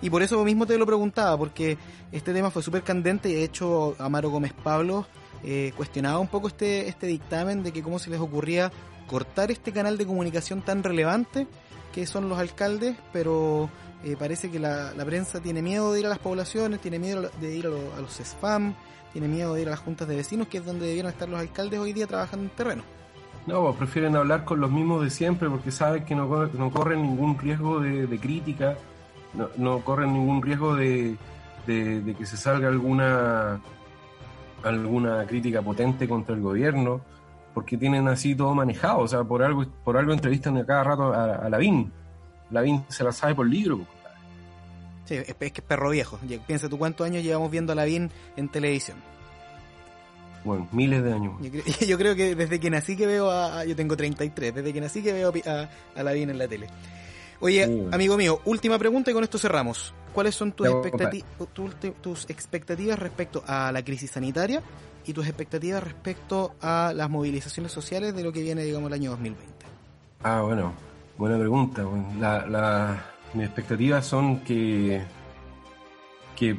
y 0.02 0.10
por 0.10 0.22
eso 0.22 0.44
mismo 0.44 0.66
te 0.66 0.76
lo 0.76 0.84
preguntaba, 0.84 1.38
porque 1.38 1.78
este 2.12 2.34
tema 2.34 2.50
fue 2.50 2.62
súper 2.62 2.82
candente 2.82 3.30
y 3.30 3.32
de 3.32 3.44
hecho 3.44 3.96
Amaro 3.98 4.28
Gómez 4.28 4.52
Pablo 4.52 5.06
eh, 5.42 5.72
cuestionaba 5.74 6.18
un 6.18 6.28
poco 6.28 6.48
este, 6.48 6.86
este 6.86 7.06
dictamen 7.06 7.62
de 7.62 7.72
que 7.72 7.82
cómo 7.82 7.98
se 7.98 8.10
les 8.10 8.20
ocurría 8.20 8.70
cortar 9.06 9.50
este 9.50 9.72
canal 9.72 9.96
de 9.96 10.04
comunicación 10.04 10.60
tan 10.60 10.82
relevante 10.82 11.46
que 11.94 12.06
son 12.06 12.28
los 12.28 12.38
alcaldes, 12.38 12.94
pero 13.10 13.70
eh, 14.04 14.16
parece 14.18 14.50
que 14.50 14.58
la, 14.58 14.92
prensa 15.06 15.40
tiene 15.40 15.62
miedo 15.62 15.92
de 15.92 16.00
ir 16.00 16.06
a 16.06 16.08
las 16.08 16.18
poblaciones, 16.18 16.80
tiene 16.80 16.98
miedo 16.98 17.30
de 17.40 17.56
ir 17.56 17.66
a, 17.66 18.00
los 18.00 18.18
spam, 18.20 18.74
tiene 19.12 19.28
miedo 19.28 19.54
de 19.54 19.62
ir 19.62 19.68
a 19.68 19.72
las 19.72 19.80
juntas 19.80 20.08
de 20.08 20.16
vecinos, 20.16 20.48
que 20.48 20.58
es 20.58 20.64
donde 20.64 20.86
debieran 20.86 21.12
estar 21.12 21.28
los 21.28 21.38
alcaldes 21.38 21.78
hoy 21.78 21.92
día 21.92 22.06
trabajando 22.06 22.46
en 22.46 22.50
terreno. 22.50 22.82
No, 23.46 23.62
pues 23.62 23.76
prefieren 23.76 24.16
hablar 24.16 24.44
con 24.44 24.60
los 24.60 24.70
mismos 24.70 25.04
de 25.04 25.10
siempre 25.10 25.48
porque 25.48 25.70
saben 25.70 26.04
que 26.04 26.14
no, 26.14 26.46
no 26.46 26.70
corren 26.70 27.02
ningún 27.02 27.38
riesgo 27.38 27.80
de, 27.80 28.18
crítica, 28.18 28.76
no, 29.56 29.80
corren 29.80 30.12
ningún 30.12 30.42
riesgo 30.42 30.74
de, 30.74 31.16
de, 31.66 32.14
que 32.16 32.26
se 32.26 32.36
salga 32.36 32.68
alguna 32.68 33.60
alguna 34.64 35.26
crítica 35.26 35.60
potente 35.60 36.08
contra 36.08 36.36
el 36.36 36.40
gobierno, 36.40 37.00
porque 37.52 37.76
tienen 37.76 38.06
así 38.06 38.36
todo 38.36 38.54
manejado, 38.54 39.00
o 39.00 39.08
sea, 39.08 39.24
por 39.24 39.42
algo 39.42 39.64
por 39.82 39.96
algo 39.96 40.12
entrevistan 40.12 40.56
a 40.58 40.64
cada 40.64 40.84
rato 40.84 41.12
a, 41.12 41.34
a 41.34 41.48
Lavín 41.48 41.92
Lavín 42.52 42.84
se 42.88 43.02
la 43.02 43.12
sabe 43.12 43.34
por 43.34 43.48
libro, 43.48 43.78
compadre. 43.78 44.16
Sí, 45.06 45.14
es, 45.16 45.34
que 45.34 45.46
es 45.46 45.66
perro 45.66 45.90
viejo. 45.90 46.18
Piensa 46.46 46.68
tú 46.68 46.78
cuántos 46.78 47.06
años 47.06 47.22
llevamos 47.22 47.50
viendo 47.50 47.72
a 47.72 47.74
Lavín 47.74 48.10
en 48.36 48.48
televisión. 48.48 48.98
Bueno, 50.44 50.68
miles 50.72 51.02
de 51.02 51.12
años. 51.12 51.34
Yo, 51.86 51.98
creo 51.98 52.14
que 52.14 52.34
desde 52.34 52.60
que 52.60 52.70
nací 52.70 52.96
que 52.96 53.06
veo 53.06 53.30
a, 53.30 53.64
Yo 53.64 53.74
tengo 53.74 53.96
33, 53.96 54.54
desde 54.54 54.72
que 54.72 54.80
nací 54.80 55.02
que 55.02 55.12
veo 55.12 55.32
a, 55.46 55.68
a 55.98 56.02
Lavín 56.02 56.30
en 56.30 56.38
la 56.38 56.46
tele. 56.46 56.68
Oye, 57.40 57.88
amigo 57.90 58.16
mío, 58.16 58.40
última 58.44 58.78
pregunta 58.78 59.10
y 59.10 59.14
con 59.14 59.24
esto 59.24 59.36
cerramos. 59.36 59.92
¿Cuáles 60.12 60.34
son 60.36 60.52
tus, 60.52 60.68
tus 62.00 62.30
expectativas 62.30 62.96
respecto 62.96 63.42
a 63.48 63.72
la 63.72 63.82
crisis 63.82 64.12
sanitaria 64.12 64.62
y 65.04 65.12
tus 65.12 65.26
expectativas 65.26 65.82
respecto 65.82 66.54
a 66.60 66.92
las 66.94 67.10
movilizaciones 67.10 67.72
sociales 67.72 68.14
de 68.14 68.22
lo 68.22 68.32
que 68.32 68.42
viene, 68.42 68.62
digamos, 68.62 68.86
el 68.88 68.94
año 68.94 69.10
2020? 69.10 69.66
Ah, 70.22 70.42
bueno, 70.42 70.72
Buena 71.22 71.38
pregunta. 71.38 71.84
La, 72.18 73.04
mis 73.32 73.44
expectativas 73.44 74.04
son 74.04 74.40
que, 74.40 75.00
que, 76.34 76.56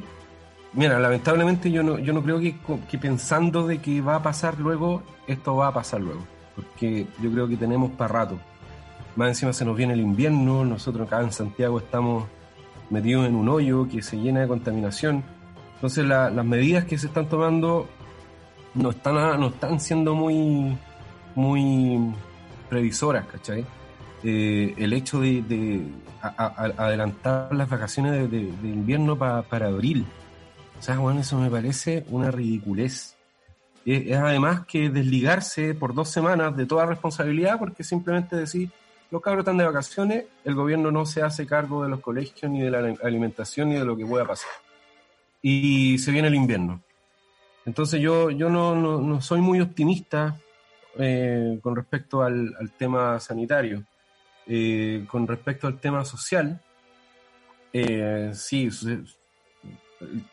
mira, 0.72 0.98
lamentablemente 0.98 1.70
yo 1.70 1.82
no, 1.82 1.98
yo 1.98 2.14
no 2.14 2.22
creo 2.22 2.40
que, 2.40 2.56
que 2.90 2.96
pensando 2.96 3.66
de 3.66 3.82
que 3.82 4.00
va 4.00 4.16
a 4.16 4.22
pasar 4.22 4.58
luego, 4.58 5.02
esto 5.26 5.54
va 5.56 5.68
a 5.68 5.74
pasar 5.74 6.00
luego. 6.00 6.22
Porque 6.56 7.06
yo 7.20 7.30
creo 7.30 7.46
que 7.46 7.58
tenemos 7.58 7.90
para 7.90 8.14
rato. 8.14 8.38
Más 9.16 9.28
encima 9.28 9.52
se 9.52 9.66
nos 9.66 9.76
viene 9.76 9.92
el 9.92 10.00
invierno, 10.00 10.64
nosotros 10.64 11.08
acá 11.08 11.20
en 11.20 11.30
Santiago 11.30 11.76
estamos 11.76 12.24
metidos 12.88 13.26
en 13.26 13.34
un 13.34 13.50
hoyo 13.50 13.86
que 13.86 14.00
se 14.00 14.16
llena 14.16 14.40
de 14.40 14.48
contaminación. 14.48 15.22
Entonces 15.74 16.06
las 16.06 16.32
medidas 16.46 16.86
que 16.86 16.96
se 16.96 17.08
están 17.08 17.28
tomando 17.28 17.86
no 18.72 18.88
están, 18.92 19.38
no 19.38 19.48
están 19.48 19.78
siendo 19.78 20.14
muy, 20.14 20.74
muy 21.34 22.14
previsoras, 22.70 23.26
¿cachai? 23.26 23.66
Eh, 24.26 24.74
el 24.78 24.94
hecho 24.94 25.20
de, 25.20 25.82
adelantar 26.22 27.54
las 27.54 27.68
vacaciones 27.68 28.30
de, 28.30 28.38
invierno 28.62 29.18
para 29.18 29.66
abril. 29.66 30.06
O 30.78 30.82
sea, 30.82 30.98
bueno, 30.98 31.20
eso 31.20 31.38
me 31.38 31.50
parece 31.50 32.06
una 32.08 32.30
ridiculez. 32.30 33.16
Es, 33.84 34.16
además 34.16 34.64
que 34.64 34.88
desligarse 34.88 35.74
por 35.74 35.92
dos 35.92 36.08
semanas 36.08 36.56
de 36.56 36.64
toda 36.64 36.86
responsabilidad 36.86 37.58
porque 37.58 37.84
simplemente 37.84 38.34
decir, 38.34 38.70
los 39.10 39.20
cabros 39.20 39.42
están 39.42 39.58
de 39.58 39.66
vacaciones, 39.66 40.24
el 40.42 40.54
gobierno 40.54 40.90
no 40.90 41.04
se 41.04 41.20
hace 41.20 41.46
cargo 41.46 41.82
de 41.82 41.90
los 41.90 42.00
colegios, 42.00 42.50
ni 42.50 42.62
de 42.62 42.70
la 42.70 42.78
alimentación, 43.02 43.68
ni 43.68 43.74
de 43.74 43.84
lo 43.84 43.94
que 43.94 44.06
pueda 44.06 44.26
pasar. 44.26 44.50
Y 45.42 45.98
se 45.98 46.10
viene 46.10 46.28
el 46.28 46.34
invierno. 46.34 46.80
Entonces 47.66 48.00
yo, 48.00 48.30
yo 48.30 48.48
no, 48.48 49.20
soy 49.20 49.42
muy 49.42 49.60
optimista 49.60 50.38
eh, 50.98 51.58
con 51.62 51.76
respecto 51.76 52.22
al 52.22 52.72
tema 52.78 53.20
sanitario. 53.20 53.84
Eh, 54.46 55.04
con 55.08 55.26
respecto 55.26 55.66
al 55.66 55.80
tema 55.80 56.04
social, 56.04 56.60
eh, 57.72 58.30
sí, 58.34 58.68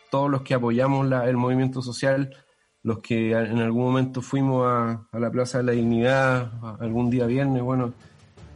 todos 0.10 0.30
los 0.30 0.42
que 0.42 0.54
apoyamos 0.54 1.10
el 1.26 1.38
movimiento 1.38 1.82
social, 1.82 2.36
los 2.84 3.00
que 3.00 3.32
en 3.32 3.60
algún 3.60 3.84
momento 3.84 4.22
fuimos 4.22 4.66
a, 4.68 5.08
la 5.14 5.32
Plaza 5.32 5.60
de 5.60 5.64
la 5.64 5.72
Dignidad, 5.72 6.52
algún 6.82 7.10
día 7.10 7.26
viernes, 7.26 7.62
bueno, 7.62 7.94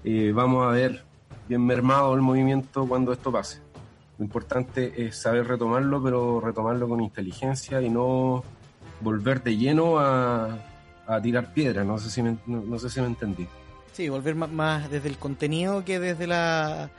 eh, 0.04 0.32
vamos 0.34 0.68
a 0.68 0.72
ver 0.72 1.04
bien 1.48 1.66
mermado 1.66 2.14
el 2.16 2.22
movimiento 2.22 2.86
cuando 2.86 3.14
esto 3.14 3.32
pase. 3.32 3.62
Lo 4.18 4.26
importante 4.26 5.06
es 5.06 5.18
saber 5.18 5.48
retomarlo, 5.48 6.04
pero 6.04 6.42
retomarlo 6.42 6.88
con 6.88 7.02
inteligencia 7.02 7.82
y 7.82 7.90
no 7.90 8.44
volver 9.02 9.42
de 9.44 9.58
lleno 9.58 10.00
a, 10.00 10.58
tirar 11.22 11.54
piedra. 11.54 11.84
No 11.84 11.98
sé 11.98 12.10
si 12.10 12.22
no 12.24 12.80
sé 12.80 12.90
si 12.90 13.00
me 13.00 13.08
entendí. 13.08 13.48
Sí, 13.96 14.10
volver 14.10 14.36
más, 14.36 14.92
desde 14.92 15.08
el 15.08 15.18
contenido 15.18 15.86
que 15.86 16.02
desde 16.02 16.28
la 16.28 16.90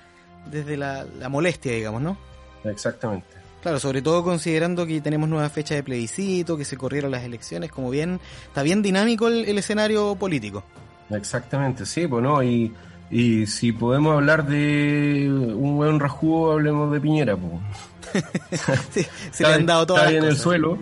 desde 0.50 0.78
la, 0.78 1.04
molestia, 1.28 1.72
digamos, 1.72 2.00
¿no? 2.00 2.16
Exactamente. 2.64 3.26
Claro, 3.60 3.78
sobre 3.78 4.00
todo 4.00 4.24
considerando 4.24 4.86
que 4.86 5.02
tenemos 5.02 5.28
nueva 5.28 5.50
fecha 5.50 5.74
de 5.74 5.82
plebiscito, 5.82 6.56
que 6.56 6.64
se 6.64 6.78
corrieron 6.78 7.10
las 7.10 7.22
elecciones, 7.24 7.70
como 7.70 7.90
bien, 7.90 8.18
está 8.46 8.62
bien 8.62 8.80
dinámico 8.80 9.28
el, 9.28 9.58
escenario 9.58 10.14
político. 10.14 10.64
Exactamente, 11.10 11.84
sí, 11.84 12.06
pues 12.06 12.22
no, 12.22 12.42
y, 12.42 12.72
y 13.10 13.46
si 13.46 13.72
podemos 13.72 14.14
hablar 14.14 14.46
de 14.46 15.28
un 15.28 15.76
buen 15.76 16.00
rajugo, 16.00 16.52
hablemos 16.52 16.90
de 16.92 17.00
Piñera, 17.00 17.36
pues. 17.36 18.24
sí, 18.90 19.06
se 19.32 19.42
le 19.42 19.52
han 19.52 19.66
dado 19.66 19.86
todas 19.86 20.04
Está 20.04 20.10
ahí 20.12 20.16
en 20.16 20.24
el 20.24 20.36
suelo. 20.36 20.78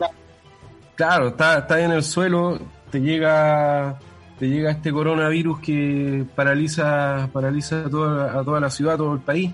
Claro, 0.94 1.28
está, 1.28 1.58
está 1.58 1.74
ahí 1.74 1.84
en 1.84 1.92
el 1.92 2.04
suelo, 2.04 2.60
te 2.92 3.00
llega 3.00 3.98
te 4.38 4.48
llega 4.48 4.70
este 4.70 4.92
coronavirus 4.92 5.60
que 5.60 6.24
paraliza, 6.34 7.28
paraliza 7.32 7.86
a 7.86 7.90
toda, 7.90 8.40
a 8.40 8.44
toda 8.44 8.60
la 8.60 8.70
ciudad, 8.70 8.94
a 8.94 8.98
todo 8.98 9.14
el 9.14 9.20
país, 9.20 9.52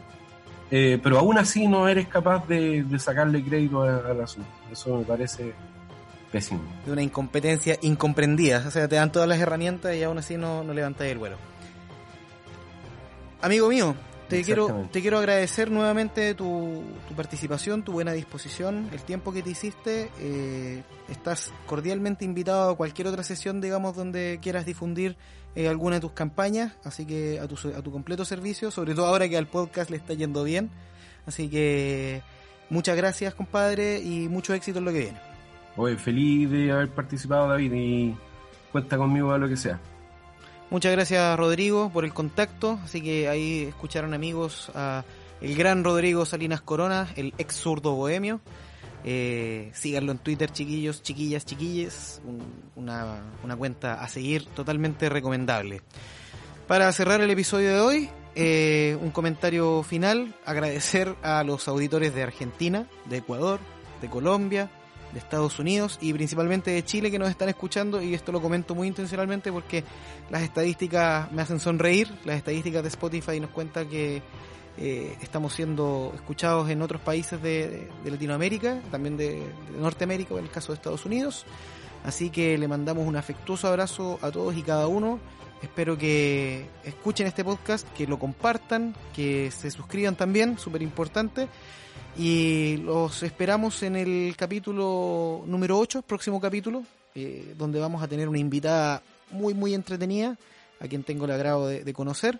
eh, 0.71 0.99
pero 1.03 1.19
aún 1.19 1.37
así 1.38 1.66
no 1.66 1.88
eres 1.88 2.09
capaz 2.09 2.47
de, 2.47 2.85
sacarle 2.99 3.43
crédito 3.43 3.83
al 3.83 4.21
asunto. 4.21 4.49
Eso 4.71 4.99
me 4.99 5.05
parece 5.05 5.53
pésimo. 6.31 6.62
De 6.87 6.93
una 6.93 7.03
incompetencia 7.03 7.77
incomprendida, 7.83 8.64
o 8.66 8.71
sea, 8.71 8.88
te 8.88 8.97
dan 8.97 9.12
todas 9.12 9.29
las 9.29 9.38
herramientas 9.38 9.95
y 9.97 10.03
aún 10.03 10.19
así 10.19 10.37
no, 10.37 10.62
no 10.62 10.73
levantas 10.73 11.07
el 11.09 11.19
vuelo. 11.19 11.37
Amigo 13.43 13.69
mío, 13.69 13.95
te 14.31 14.45
quiero, 14.45 14.88
te 14.90 15.03
quiero 15.03 15.19
agradecer 15.19 15.71
nuevamente 15.71 16.35
tu, 16.35 16.83
tu, 17.09 17.14
participación, 17.14 17.83
tu 17.83 17.93
buena 17.93 18.12
disposición, 18.12 18.88
el 18.93 19.03
tiempo 19.03 19.33
que 19.33 19.43
te 19.43 19.51
hiciste. 19.51 20.11
Eh, 20.21 20.83
estás 21.09 21.53
cordialmente 21.66 22.25
invitado 22.25 22.71
a 22.71 22.77
cualquier 22.77 23.09
otra 23.09 23.23
sesión, 23.23 23.61
digamos, 23.61 23.97
donde 23.97 24.38
quieras 24.40 24.64
difundir 24.64 25.16
eh, 25.57 25.69
alguna 25.69 25.97
de 25.97 26.01
tus 26.01 26.12
campañas, 26.12 26.73
así 26.85 27.05
que 27.05 27.40
a 27.40 27.49
tu, 27.49 27.57
a 27.69 27.83
tu 27.83 27.90
completo 27.90 28.25
servicio, 28.25 28.71
sobre 28.71 28.95
todo 28.95 29.07
ahora 29.07 29.29
que 29.29 29.37
al 29.37 29.47
podcast 29.47 29.90
le 29.90 29.97
está 29.97 30.14
yendo 30.14 30.45
bien. 30.45 30.71
Así 31.27 31.49
que 31.49 32.23
muchas 32.71 32.97
gracias, 32.97 33.35
compadre, 33.35 34.01
y 34.01 34.29
mucho 34.29 34.55
éxito 34.55 34.79
en 34.79 34.85
lo 34.85 34.93
que 34.93 35.01
viene. 35.01 35.21
Oye, 35.77 35.97
feliz 35.97 36.51
de 36.51 36.73
haber 36.73 36.88
participado, 36.90 37.49
David, 37.49 37.73
y 37.75 38.16
cuenta 38.73 38.97
conmigo 38.97 39.33
a 39.33 39.38
lo 39.38 39.49
que 39.49 39.57
sea. 39.57 39.81
Muchas 40.71 40.93
gracias 40.93 41.37
Rodrigo 41.37 41.91
por 41.93 42.05
el 42.05 42.15
contacto, 42.15 42.79
así 42.85 43.03
que 43.03 43.29
ahí 43.29 43.65
escucharon 43.65 44.15
amigos 44.15 44.71
a 44.73 45.05
el 45.41 45.57
gran 45.57 45.83
Rodrigo 45.83 46.25
Salinas 46.25 46.61
Corona, 46.61 47.09
el 47.17 47.35
ex 47.39 47.57
zurdo 47.57 47.97
bohemio. 47.97 48.41
Eh, 49.03 49.71
síganlo 49.75 50.13
en 50.13 50.19
Twitter, 50.19 50.49
chiquillos, 50.53 51.03
chiquillas, 51.03 51.45
chiquilles, 51.45 52.23
una, 52.77 53.21
una, 53.43 53.57
cuenta 53.57 53.95
a 53.95 54.07
seguir 54.07 54.47
totalmente 54.47 55.09
recomendable. 55.09 55.81
Para 56.69 56.93
cerrar 56.93 57.21
el 57.21 57.31
episodio 57.31 57.71
de 57.71 57.81
hoy, 57.81 58.11
eh, 58.37 58.97
un 59.01 59.11
comentario 59.11 59.83
final, 59.83 60.37
agradecer 60.45 61.17
a 61.23 61.43
los 61.43 61.67
auditores 61.67 62.15
de 62.15 62.23
Argentina, 62.23 62.87
de 63.07 63.17
Ecuador, 63.17 63.59
de 64.01 64.09
Colombia, 64.09 64.71
de 65.12 65.18
Estados 65.18 65.59
Unidos 65.59 65.99
y 66.01 66.12
principalmente 66.12 66.70
de 66.70 66.85
Chile 66.85 67.11
que 67.11 67.18
nos 67.18 67.31
están 67.31 67.49
escuchando 67.49 68.01
y 68.01 68.14
esto 68.14 68.33
lo 68.33 68.40
comento 68.40 68.75
muy 68.75 68.88
intencionalmente 68.88 69.51
porque 69.53 69.85
las 70.31 70.42
estadísticas 70.42 71.31
me 71.33 71.42
hacen 71.42 71.61
sonreír, 71.61 72.09
las 72.25 72.37
estadísticas 72.37 72.83
de 72.83 72.88
Spotify 72.88 73.40
nos 73.40 73.51
cuentan 73.51 73.88
que 73.88 74.23
eh, 74.79 75.16
estamos 75.20 75.53
siendo 75.53 76.12
escuchados 76.14 76.70
en 76.70 76.81
otros 76.81 77.01
países 77.03 77.42
de, 77.42 77.88
Latinoamérica, 78.05 78.81
también 78.90 79.16
de, 79.16 79.42
Norteamérica, 79.79 80.35
en 80.35 80.44
el 80.44 80.51
caso 80.51 80.73
de 80.73 80.77
Estados 80.77 81.05
Unidos, 81.05 81.44
así 82.05 82.31
que 82.31 82.57
le 82.57 82.68
mandamos 82.68 83.07
un 83.07 83.16
afectuoso 83.16 83.68
abrazo 83.68 84.18
a 84.23 84.31
todos 84.31 84.57
y 84.57 84.62
cada 84.62 84.87
uno, 84.87 85.18
espero 85.61 85.99
que 85.99 86.66
escuchen 86.85 87.27
este 87.27 87.44
podcast, 87.44 87.87
que 87.92 88.07
lo 88.07 88.18
compartan, 88.18 88.94
que 89.12 89.51
se 89.51 89.70
suscriban 89.70 90.14
también, 90.14 90.57
súper 90.57 90.83
importante 90.83 91.49
y 92.21 92.77
los 92.77 93.23
esperamos 93.23 93.83
en 93.83 93.97
el 93.97 94.35
capítulo 94.37 95.43
número 95.47 95.79
8, 95.79 96.03
próximo 96.03 96.39
capítulo, 96.39 96.85
eh, 97.15 97.55
donde 97.57 97.81
vamos 97.81 98.03
a 98.03 98.09
tener 98.09 98.29
una 98.29 98.39
invitada 98.39 99.03
muy, 99.31 99.55
muy 99.55 99.73
entretenida, 99.73 100.37
a 100.81 100.87
quien 100.87 101.03
tengo 101.03 101.25
el 101.25 101.31
agrado 101.31 101.67
de, 101.67 101.95
conocer. 101.95 102.39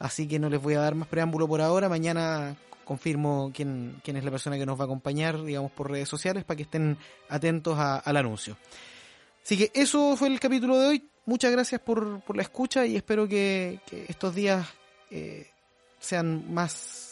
Así 0.00 0.26
que 0.26 0.40
no 0.40 0.50
les 0.50 0.60
voy 0.60 0.74
a 0.74 0.80
dar 0.80 0.96
más 0.96 1.06
preámbulo 1.06 1.46
por 1.46 1.60
ahora. 1.60 1.88
Mañana 1.88 2.56
confirmo 2.84 3.52
quién, 3.54 4.00
quién 4.02 4.16
es 4.16 4.24
la 4.24 4.32
persona 4.32 4.58
que 4.58 4.66
nos 4.66 4.76
va 4.76 4.82
a 4.82 4.86
acompañar, 4.86 5.40
digamos, 5.44 5.70
por 5.70 5.88
redes 5.88 6.08
sociales, 6.08 6.42
para 6.42 6.56
que 6.56 6.64
estén 6.64 6.98
atentos 7.28 7.78
al 7.78 8.16
anuncio. 8.16 8.56
Así 9.44 9.56
que 9.56 9.70
eso 9.72 10.16
fue 10.16 10.26
el 10.30 10.40
capítulo 10.40 10.76
de 10.80 10.86
hoy. 10.88 11.08
Muchas 11.26 11.52
gracias 11.52 11.80
por, 11.80 12.22
por 12.22 12.34
la 12.34 12.42
escucha 12.42 12.84
y 12.86 12.96
espero 12.96 13.28
que, 13.28 13.78
estos 14.08 14.34
días 14.34 14.66
eh, 15.12 15.48
sean 16.00 16.52
más 16.52 17.11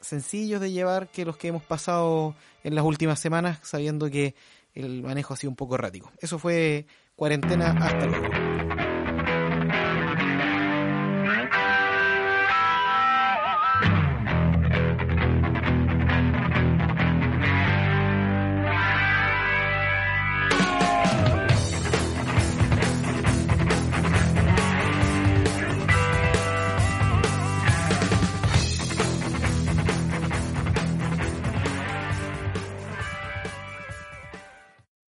sencillos 0.00 0.60
de 0.60 0.72
llevar 0.72 1.08
que 1.08 1.24
los 1.24 1.36
que 1.36 1.48
hemos 1.48 1.62
pasado 1.62 2.34
en 2.64 2.74
las 2.74 2.84
últimas 2.84 3.20
semanas, 3.20 3.58
sabiendo 3.62 4.10
que 4.10 4.34
el 4.74 5.02
manejo 5.02 5.34
ha 5.34 5.36
sido 5.36 5.50
un 5.50 5.56
poco 5.56 5.74
errático. 5.74 6.12
Eso 6.18 6.38
fue 6.38 6.86
cuarentena. 7.16 7.70
Hasta 7.78 8.06
luego. 8.06 8.79